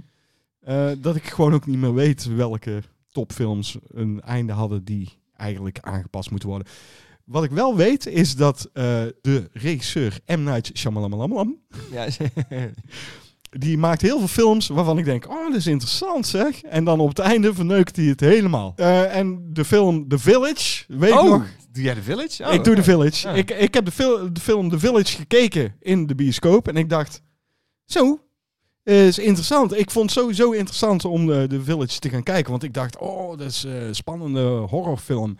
[0.59, 2.81] Eh, dat ik gewoon ook niet meer weet welke
[3.11, 6.67] topfilms een einde hadden die eigenlijk aangepast moeten worden.
[7.23, 8.83] Wat ik wel weet is dat eh,
[9.21, 10.43] de regisseur M.
[10.43, 11.57] Night Shyamalan,
[11.91, 12.07] Ja,
[13.49, 16.61] die maakt heel veel films waarvan ik denk, oh, dat is interessant zeg.
[16.61, 18.73] En dan op het einde verneukt hij het helemaal.
[18.75, 21.45] Eh, en de film The Village, weet ik oh, nog.
[21.75, 22.43] Doe jij de Village?
[22.43, 22.89] Oh, ik doe The oké.
[22.91, 23.27] Village.
[23.27, 23.33] Ja.
[23.33, 26.67] Ik, ik heb de, fil- de film The Village gekeken in de bioscoop.
[26.67, 27.21] En ik dacht,
[27.85, 28.19] zo,
[28.83, 29.73] eh, is interessant.
[29.77, 32.51] Ik vond het sowieso interessant om de, The Village te gaan kijken.
[32.51, 35.37] Want ik dacht, oh, dat is een spannende horrorfilm.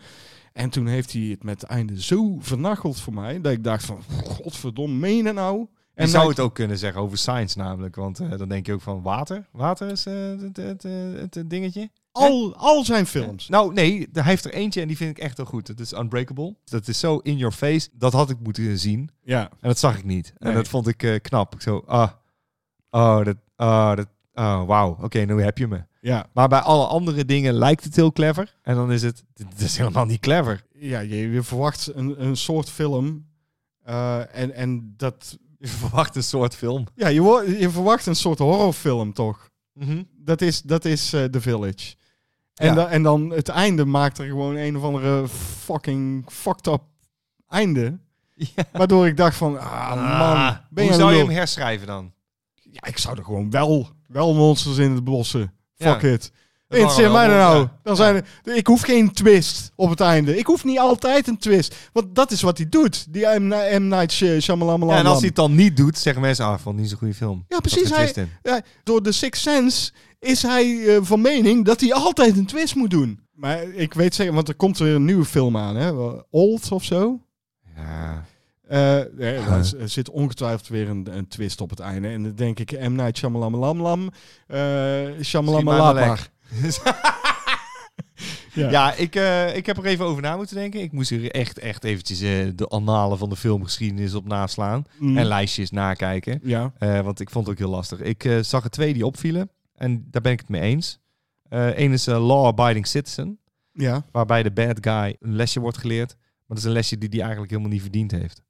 [0.52, 3.40] En toen heeft hij het met het einde zo vernacheld voor mij.
[3.40, 5.58] Dat ik dacht van, godverdomme, meen je nou?
[5.58, 5.66] Je
[6.02, 7.96] En zou het ook kunnen zeggen over science namelijk.
[7.96, 9.46] Want eh, dan denk je ook van water.
[9.52, 11.90] Water is eh, het, het, het, het dingetje.
[12.16, 13.48] Al, al zijn films.
[13.48, 15.68] Nou, nee, hij heeft er eentje en die vind ik echt heel goed.
[15.68, 16.56] Het is Unbreakable.
[16.64, 17.88] Dat is zo in your face.
[17.92, 19.10] Dat had ik moeten zien.
[19.22, 19.42] Ja.
[19.42, 20.32] En dat zag ik niet.
[20.38, 21.54] En dat vond ik eh, knap.
[21.54, 22.10] Ik zo, ah,
[22.90, 24.98] oh, dat, ah, dat, oh, wauw.
[25.00, 25.84] Oké, nu heb je me.
[26.00, 28.56] Ja, Maar bij alle andere dingen lijkt het heel clever.
[28.62, 30.64] En dan is het, dit is helemaal niet clever.
[30.72, 33.26] ja je, je verwacht een, een soort film.
[33.82, 35.38] eh, en, en dat...
[35.58, 36.86] Je verwacht een soort film.
[36.94, 39.50] Ja, je, je verwacht een soort horrorfilm toch?
[39.72, 40.02] Mhm.
[40.18, 41.94] Dat is, dat is eh, The Village.
[42.56, 42.74] En, Ja.
[42.74, 45.28] da- en dan het einde maakt er gewoon een of andere
[45.64, 46.82] fucking fucked up
[47.48, 47.98] einde.
[48.34, 48.64] Ja.
[48.72, 52.12] Waardoor ik dacht van, ah man, ben hoe zou je hem herschrijven dan?
[52.54, 55.52] Ja, ik zou er gewoon wel, wel monsters in het bossen.
[55.74, 55.92] Ja.
[55.92, 56.32] Fuck it.
[56.68, 57.68] Dat Interesseer waren mij er nou.
[57.82, 60.38] Dan zijn er, ik hoef geen twist op het einde.
[60.38, 61.74] Ik hoef niet altijd een twist.
[61.92, 63.12] Want dat is wat hij doet.
[63.12, 63.46] Die M.
[63.48, 63.88] Ni- M.
[63.88, 64.88] Night Sh- Shyamalan.
[64.88, 66.88] Ja, en als hij het dan niet doet, zeggen mensen, ah, ik vond het niet
[66.90, 67.44] zo'n goede film.
[67.48, 67.90] Ja, precies.
[67.90, 69.92] Hij, ja, door de Sixth Sense
[70.26, 73.20] is hij eh, van mening dat hij altijd een twist moet doen.
[73.32, 75.90] Maar ik weet zeker, want er komt weer een nieuwe film aan, hè?
[76.30, 77.20] Old of zo.
[77.76, 78.24] Ja.
[78.68, 82.08] Eh, nee, er er zit ongetwijfeld weer een, een twist op het einde.
[82.08, 82.92] En dan denk ik, M.
[82.92, 84.10] Night Shyamalan, lam, lam,
[84.46, 85.64] eh Shyamalan.
[88.56, 88.70] Ja.
[88.70, 90.80] Ja, ik, eh, ik heb er even over na moeten denken.
[90.80, 94.84] Ik moest er echt, echt eventjes eh, de annalen van de filmgeschiedenis op naslaan.
[94.98, 95.18] Mm.
[95.18, 96.40] En lijstjes nakijken.
[96.42, 96.72] Ja.
[96.78, 98.00] Eh, want ik vond het ook heel lastig.
[98.00, 99.50] Ik eh, zag er twee die opvielen.
[99.76, 100.98] En daar ben ik het mee eens.
[101.48, 103.38] Eén is eh, Law Abiding Citizen.
[103.72, 104.04] Ja.
[104.10, 106.16] Waarbij de bad guy een lesje wordt geleerd.
[106.18, 108.44] Maar dat is een lesje die hij eigenlijk helemaal niet verdiend heeft.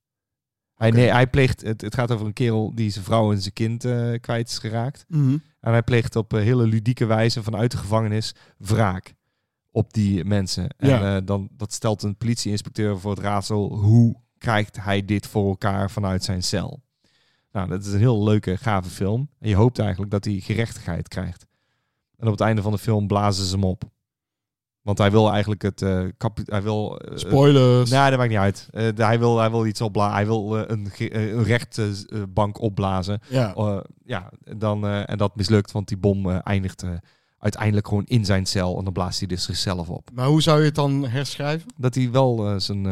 [0.76, 3.52] Hij, nee, hij pleegt, het, het gaat over een kerel die zijn vrouw en zijn
[3.52, 5.04] kind eh, kwijt is geraakt.
[5.08, 5.36] Mhm.
[5.60, 9.14] En hij pleegt op eh, hele ludieke wijze vanuit de gevangenis wraak
[9.70, 10.68] op die mensen.
[10.76, 13.74] En eh, dan, dat stelt een politieinspecteur voor het raadsel.
[13.78, 16.82] Hoe krijgt hij dit voor elkaar vanuit zijn cel?
[17.56, 19.28] Nou, dat is een heel leuke, gave film.
[19.38, 21.46] En je hoopt eigenlijk dat hij gerechtigheid krijgt.
[22.16, 23.82] En op het einde van de film blazen ze hem op.
[24.82, 25.84] Want hij wil eigenlijk het...
[26.16, 27.90] kapi- hij wil, eh, Spoilers.
[27.90, 28.68] Nee, dat maakt niet uit.
[28.70, 30.14] Eh, hij, wil, hij wil iets opblazen.
[30.14, 33.20] Hij wil een, een rechtbank opblazen.
[33.28, 33.82] ja.
[34.04, 36.84] Ja, dan, en dat mislukt, want die bom eindigt
[37.38, 38.78] uiteindelijk gewoon in zijn cel.
[38.78, 40.10] En dan blaast hij dus zichzelf op.
[40.12, 41.72] Maar hoe zou je het dan herschrijven?
[41.76, 42.82] Dat hij wel zijn.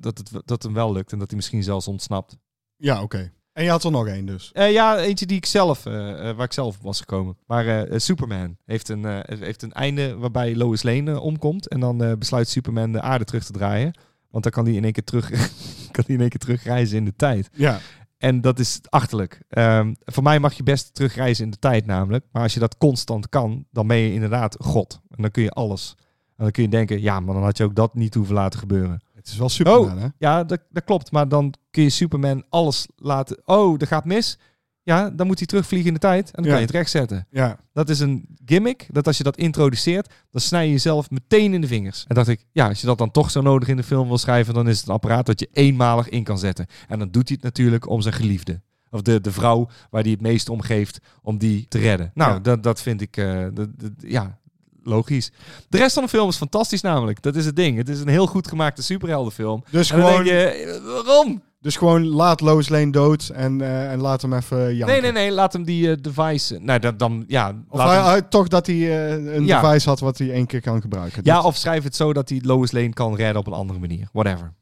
[0.00, 2.36] dat, het, dat hem wel lukt en dat hij misschien zelfs ontsnapt.
[2.76, 3.32] Ja, oké.
[3.54, 4.50] En je had er nog één dus.
[4.52, 7.36] Eh, ja, eentje die ik zelf, eh, eh, waar ik zelf op was gekomen.
[7.46, 11.68] Maar Superman heeft een, heeft een einde waarbij Lois Lane omkomt.
[11.68, 13.98] En dan besluit Superman de aarde terug te draaien.
[14.30, 15.30] Want dan kan hij in één keer terug,
[15.90, 17.50] kan in één keer terugreizen in de tijd.
[17.52, 17.80] Ja.
[18.18, 19.40] En dat is achterlijk.
[19.48, 22.24] Ehm, voor mij mag je best terugreizen in de tijd namelijk.
[22.32, 25.00] Maar als je dat constant kan, dan ben je inderdaad God.
[25.10, 25.94] En dan kun je alles.
[26.36, 28.58] En dan kun je denken, ja, maar dan had je ook dat niet hoeven laten
[28.58, 29.02] gebeuren.
[29.24, 30.00] Het is wel Superman, Oh.
[30.00, 30.06] hè?
[30.18, 31.12] Ja, dat, dat klopt.
[31.12, 33.40] Maar dan kun je Superman alles laten...
[33.44, 34.38] Oh, dat gaat mis.
[34.82, 36.26] Ja, dan moet hij terugvliegen in de tijd.
[36.26, 36.50] En dan Ja.
[36.50, 37.26] kan je het rechtzetten.
[37.30, 37.58] Ja.
[37.72, 38.86] Dat is een gimmick.
[38.92, 42.04] Dat als je dat introduceert, dan snij je jezelf meteen in de vingers.
[42.08, 44.18] En dacht ik, ja, als je dat dan toch zo nodig in de film wil
[44.18, 46.66] schrijven, dan is het een apparaat dat je eenmalig in kan zetten.
[46.88, 48.60] En dan doet hij het natuurlijk om zijn geliefde.
[48.90, 52.10] Of de, de vrouw waar hij het meest om geeft, om die te redden.
[52.14, 52.38] Nou, Ja.
[52.38, 53.14] dat, dat vind ik,
[53.54, 54.38] dat, dat- ja,
[54.84, 55.30] logisch.
[55.68, 57.22] De rest van de film is fantastisch namelijk.
[57.22, 57.76] Dat is het ding.
[57.76, 59.64] Het is een heel goed gemaakte superheldenfilm.
[59.70, 61.42] Dus En dan gewoon, je, waarom?
[61.60, 64.86] dus gewoon laat Lois Lane dood en, eh, en laat hem even janken.
[64.86, 66.58] Nee, nee, nee, laat hem die eh, device...
[66.60, 67.62] Nou, dat, dan, ja...
[67.68, 69.60] Of laat hij, hem- toch dat hij eh, een Ja.
[69.60, 71.20] device had wat hij één keer kan gebruiken.
[71.24, 74.08] ja, of schrijf het zo dat hij Lois Lane kan redden op een andere manier.
[74.12, 74.52] Whatever.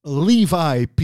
[0.00, 1.00] Levi P.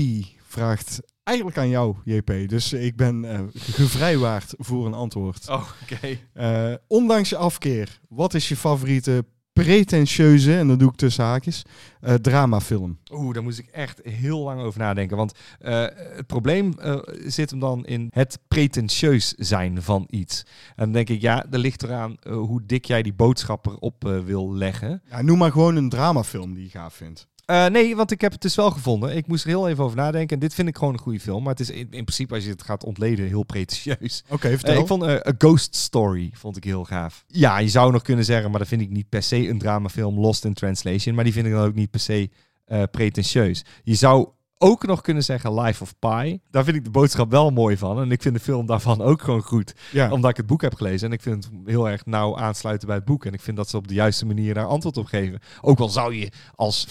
[0.46, 2.32] vraagt eigenlijk aan jou, JP.
[2.46, 5.48] Dus ik ben eh, gevrijwaard voor een antwoord.
[5.48, 6.18] Oh, oké.
[6.32, 11.62] Eh, ondanks je afkeer, wat is je favoriete pretentieuze, en dat doe ik tussen haakjes,
[12.00, 12.98] eh, dramafilm?
[13.12, 15.16] Oeh, daar moest ik echt heel lang over nadenken.
[15.16, 16.74] Want het probleem
[17.26, 20.42] zit hem dan in het pretentieus zijn van iets.
[20.68, 24.18] En dan denk ik, ja, dat ligt eraan hoe dik jij die boodschap erop eh,
[24.18, 25.02] wil leggen.
[25.10, 27.28] Ja, noem maar gewoon een dramafilm die je gaaf vindt.
[27.44, 29.16] Eh, nee, want ik heb het dus wel gevonden.
[29.16, 30.34] Ik moest er heel even over nadenken.
[30.36, 31.42] En dit vind ik gewoon een goede film.
[31.42, 34.24] Maar het is in, in principe, als je het gaat ontleden, heel pretentieus.
[34.28, 34.80] Oké, Eh, vertel.
[34.80, 37.24] ik vond eh, A Ghost Story vond ik heel gaaf.
[37.26, 40.20] Ja, je zou nog kunnen zeggen, maar dat vind ik niet per se een dramafilm
[40.20, 41.14] Lost in Translation.
[41.14, 42.30] Maar die vind ik dan ook niet per se
[42.64, 43.64] eh, pretentieus.
[43.82, 44.28] Je zou
[44.58, 46.40] ook nog kunnen zeggen Life of Pi.
[46.50, 48.00] Daar vind ik de boodschap wel mooi van.
[48.00, 49.74] En ik vind de film daarvan ook gewoon goed.
[49.92, 50.10] ja.
[50.10, 51.06] Omdat ik het boek heb gelezen.
[51.08, 53.24] En ik vind het heel erg nauw aansluiten bij het boek.
[53.24, 55.40] En ik vind dat ze op de juiste manier daar antwoord op geven.
[55.60, 56.86] Ook al zou je als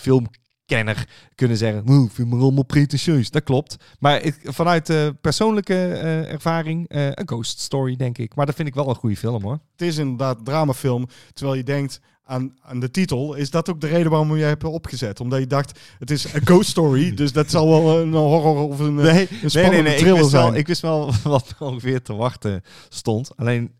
[1.35, 1.83] kunnen zeggen...
[1.89, 3.29] "Oeh, ik vind me allemaal pretentieus.
[3.31, 3.75] Dat klopt.
[3.99, 6.87] Maar ik, vanuit de persoonlijke eh, ervaring...
[6.89, 8.35] eh, een ghost story, denk ik.
[8.35, 9.59] Maar dat vind ik wel een goede film, hoor.
[9.71, 13.33] Het is inderdaad een dramafilm, terwijl je denkt aan, aan de titel.
[13.33, 15.19] Is dat ook de reden waarom je hebt opgezet?
[15.19, 18.79] Omdat je dacht, het is een ghost story, dus dat zal wel een horror of
[18.79, 20.55] een, eh, een spannende Ik thriller wist, wel, zijn.
[20.55, 23.31] ik wist wel wat er ongeveer te wachten stond.
[23.35, 23.71] Alleen,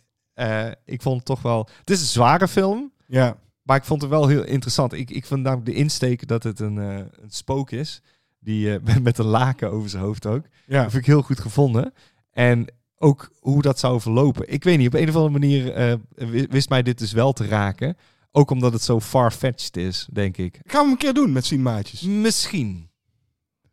[0.86, 1.68] ik vond het toch wel...
[1.80, 2.92] Het is een zware film.
[3.08, 4.94] Ja, Maar ik vond het wel heel interessant.
[4.94, 8.02] Ik, ik vond namelijk de insteek dat het een, eh, een spook is.
[8.40, 10.46] Die eh, met een laken over zijn hoofd ook.
[10.66, 10.82] ja.
[10.82, 11.94] Dat vind ik heel goed gevonden.
[12.32, 12.66] En
[12.98, 14.54] ook hoe dat zou verlopen.
[14.54, 17.34] Ik weet niet, op een of andere manier eh, wi- wist mij dit dus wel
[17.34, 17.98] te raken.
[18.32, 20.54] Ook omdat het zo far-fetched is, denk ik.
[20.54, 22.02] Gaan we hem een keer doen met Cinemaaitjes.
[22.02, 22.90] Misschien.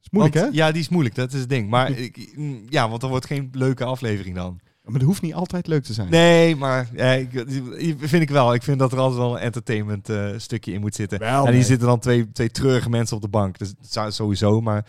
[0.00, 0.56] is moeilijk, Want- hè?
[0.58, 1.68] Ja, die is moeilijk, dat is het ding.
[1.70, 4.60] Maar ik, mm, ja, want er wordt geen leuke aflevering dan.
[4.88, 6.10] Maar dat hoeft niet altijd leuk te zijn.
[6.10, 7.44] Nee, maar ja, ik,
[7.98, 8.54] vind ik wel.
[8.54, 11.18] Ik vind dat er altijd wel een entertainment eh, stukje in moet zitten.
[11.18, 11.54] Wel, en nee.
[11.54, 13.58] hier zitten dan twee, twee treurige mensen op de bank.
[13.58, 13.74] Dus
[14.08, 14.86] sowieso, maar...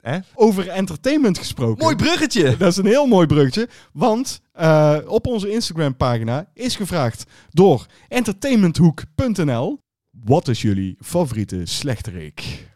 [0.00, 0.18] Hè?
[0.34, 1.84] Over entertainment gesproken.
[1.84, 2.54] Mooi bruggetje!
[2.56, 9.78] Dat is een heel mooi bruggetje, want eh, op onze Instagram-pagina is gevraagd door entertainmenthoek.nl.
[10.10, 12.68] Wat is jullie favoriete slechterik?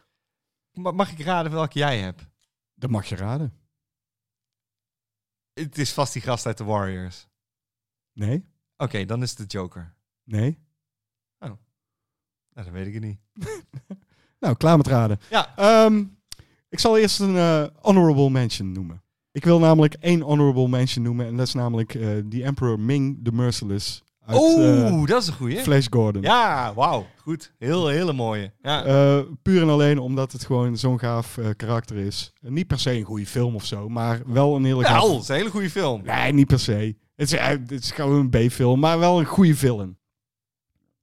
[0.73, 2.27] Ma- Mag ik raden welke jij hebt?
[2.75, 3.53] Dat mag je raden.
[5.61, 7.27] Het is vast die gast uit de Warriors.
[8.13, 8.45] Nee?
[8.77, 9.95] Oké, dan is het de Joker.
[10.25, 10.59] Nee?
[11.39, 11.57] Nou,
[12.65, 13.19] dan weet ik het niet.
[14.41, 15.19] Nou, klaar met raden.
[15.31, 15.57] Ja.
[15.57, 16.05] Ehm,
[16.69, 19.03] Ik zal eerst een eh, honorable mention noemen.
[19.33, 21.27] Ik wil namelijk één honorable mention noemen.
[21.27, 25.29] En dat is namelijk eh The Emperor Ming the Merciless uit Oeh, eh, dat is
[25.29, 25.59] een goeie.
[25.59, 26.23] Flash Gordon.
[26.23, 27.07] Ja, wauw.
[27.17, 27.53] Goed.
[27.59, 28.53] Heel, hele mooie.
[28.63, 28.85] Ja.
[28.85, 32.33] Eh, puur en alleen omdat het gewoon zo'n gaaf eh, karakter is.
[32.41, 35.13] Niet per se een goede film of zo, maar wel een hele gaaf...
[35.13, 36.03] Het is een hele goede film.
[36.05, 36.97] Nee, niet per se.
[37.17, 39.97] Het is, het is gewoon een B-film, maar wel een goede film.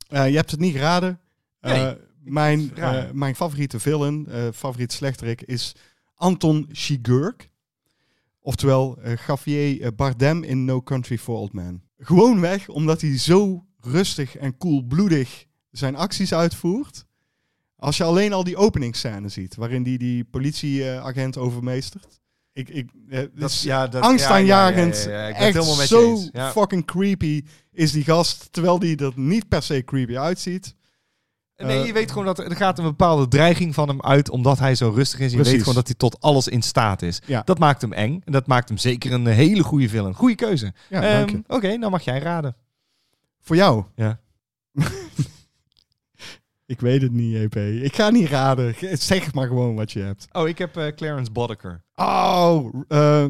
[0.07, 1.19] Je hebt het niet geraden.
[1.61, 5.75] Nee, mijn, eh, mijn favoriete villain, favoriete slechterik, is
[6.15, 7.35] Anton Chigurh.
[8.41, 11.83] Oftewel Javier Bardem in No Country for Old Men.
[12.05, 17.05] Gewoon weg, omdat hij zo rustig en koelbloedig zijn acties uitvoert.
[17.75, 22.21] Als je alleen al die openingsscène ziet, waarin hij die politieagent overmeestert.
[22.53, 25.03] Ik, ik, eh, Dat, is ja, dat, angstaanjagend.
[25.03, 26.17] Ja, ja, ja, Echt zo
[26.51, 30.75] fucking creepy is die gast, terwijl die er niet per se creepy uitziet.
[31.57, 34.59] Nee, Eh, je weet gewoon dat er gaat een bepaalde dreiging van hem uit, omdat
[34.59, 35.29] hij zo rustig is.
[35.29, 35.51] Je Precies.
[35.53, 37.21] weet gewoon dat hij tot alles in staat is.
[37.25, 37.41] Ja.
[37.45, 38.21] Dat maakt hem eng.
[38.25, 40.13] En dat maakt hem zeker een hele goede villain.
[40.13, 40.73] Goede keuze.
[40.89, 41.39] Ja, Ehm.
[41.47, 42.55] Oké, dan mag jij raden.
[43.41, 43.83] Voor jou?
[43.95, 44.19] Ja.
[46.65, 47.55] ik weet het niet, EP.
[47.83, 48.75] Ik ga niet raden.
[48.97, 50.27] Zeg maar gewoon wat je hebt.
[50.31, 51.83] Oh, ik heb eh, Clarence Boddicker.
[51.95, 53.25] Oh, eh,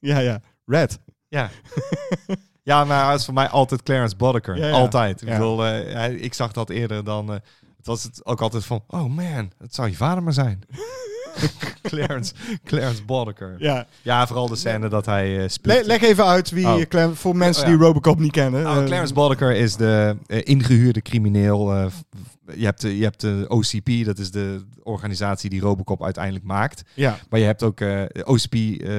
[0.00, 0.40] ja, ja.
[0.66, 0.98] Red.
[1.28, 1.50] Ja.
[2.62, 4.56] ja, maar hij is voor mij altijd Clarence Boddicker.
[4.56, 4.72] Ja, ja.
[4.72, 5.22] Altijd.
[5.22, 7.40] Ik, bedoel, eh, ik zag dat eerder dan...
[7.86, 8.84] eh, was het ook altijd van...
[8.86, 10.60] Oh man, het zou je vader maar zijn.
[11.82, 12.32] Clarence,
[12.64, 13.54] Clarence Boddicker.
[13.58, 13.86] Ja.
[14.02, 16.80] Ja, vooral de scène dat hij eh Le- leg even uit wie Oh.
[16.88, 17.76] Cla- voor mensen Oh, ja.
[17.76, 18.64] die Robocop niet kennen.
[18.64, 21.72] Eh, Clarence Boddicker is de eh, ingehuurde crimineel.
[21.74, 21.86] eh,
[22.54, 26.82] je, hebt de, je hebt de OCP, dat is de organisatie die Robocop uiteindelijk maakt.
[26.94, 27.18] ja.
[27.30, 28.90] Maar je hebt ook, eh OCP eh,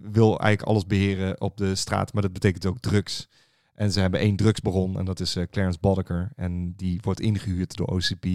[0.00, 3.28] wil eigenlijk alles beheren op de straat, maar dat betekent ook drugs.
[3.76, 6.32] En ze hebben één drugsbaron en dat is eh, Clarence Boddicker.
[6.36, 8.26] En die wordt ingehuurd door OCP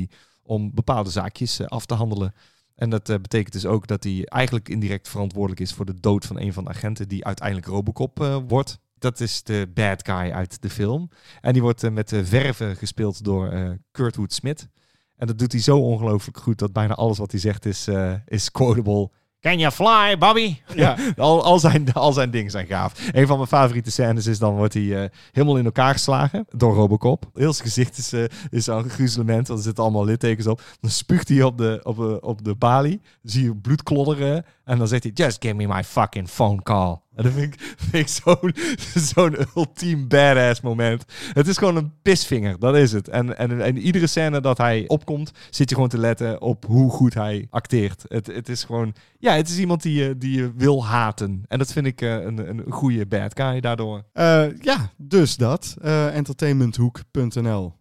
[0.43, 2.33] om bepaalde zaakjes eh, af te handelen.
[2.75, 6.25] En dat eh, betekent dus ook dat hij eigenlijk indirect verantwoordelijk is voor de dood
[6.25, 8.79] van een van de agenten die uiteindelijk Robocop wordt.
[8.97, 11.09] Dat is de bad guy uit de film.
[11.41, 14.67] En die wordt eh, met verven gespeeld door Kurtwood Smith.
[15.15, 17.87] En dat doet hij zo ongelooflijk goed dat bijna alles wat hij zegt is,
[18.25, 19.11] is quotable.
[19.41, 20.57] Can you fly, Bobby?
[20.75, 20.97] Ja.
[21.17, 23.09] al, al, zijn, al zijn dingen zijn gaaf.
[23.11, 26.73] Een van mijn favoriete scènes is dan wordt hij eh, helemaal in elkaar geslagen door
[26.73, 27.25] Robocop.
[27.33, 30.61] Heel zijn gezicht is, eh is een gruzelement, want er zitten allemaal littekens op.
[30.79, 33.01] Dan spuugt hij op de, op, de, op de balie.
[33.23, 34.45] Zie je bloed klodderen.
[34.63, 36.97] En dan zegt hij, just give me my fucking phone call.
[37.15, 37.59] En dat vind ik,
[37.89, 38.53] vind ik zo'n
[39.13, 41.05] zo'n ultiem badass moment.
[41.33, 43.07] Het is gewoon een pisvinger, dat is het.
[43.07, 46.91] En, en, en iedere scène dat hij opkomt, zit je gewoon te letten op hoe
[46.91, 48.03] goed hij acteert.
[48.07, 51.43] Het, het is gewoon, ja, het is iemand die je, die je wil haten.
[51.47, 54.03] En dat vind ik eh, een, een goede bad guy daardoor.
[54.13, 55.75] Eh, ja, dus dat.
[55.81, 57.73] Eh, entertainmenthoek.nl.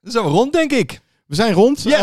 [0.00, 1.00] Dan zijn we rond, denk ik.
[1.26, 1.82] We zijn rond.
[1.82, 2.00] Yes!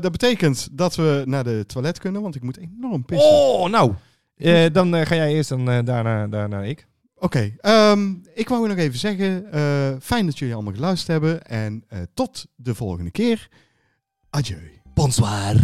[0.00, 3.30] Dat betekent dat we naar de toilet kunnen, want ik moet enorm pissen.
[3.30, 3.92] Oh, nou.
[4.36, 6.86] Eh, dan eh, ga jij eerst en eh, daarna, daarna ik.
[7.18, 11.84] Oké, ehm, ik wou nog even zeggen, eh, fijn dat jullie allemaal geluisterd hebben en
[11.88, 13.48] eh, tot de volgende keer.
[14.30, 14.80] Adieu.
[14.94, 15.54] Bonsoir.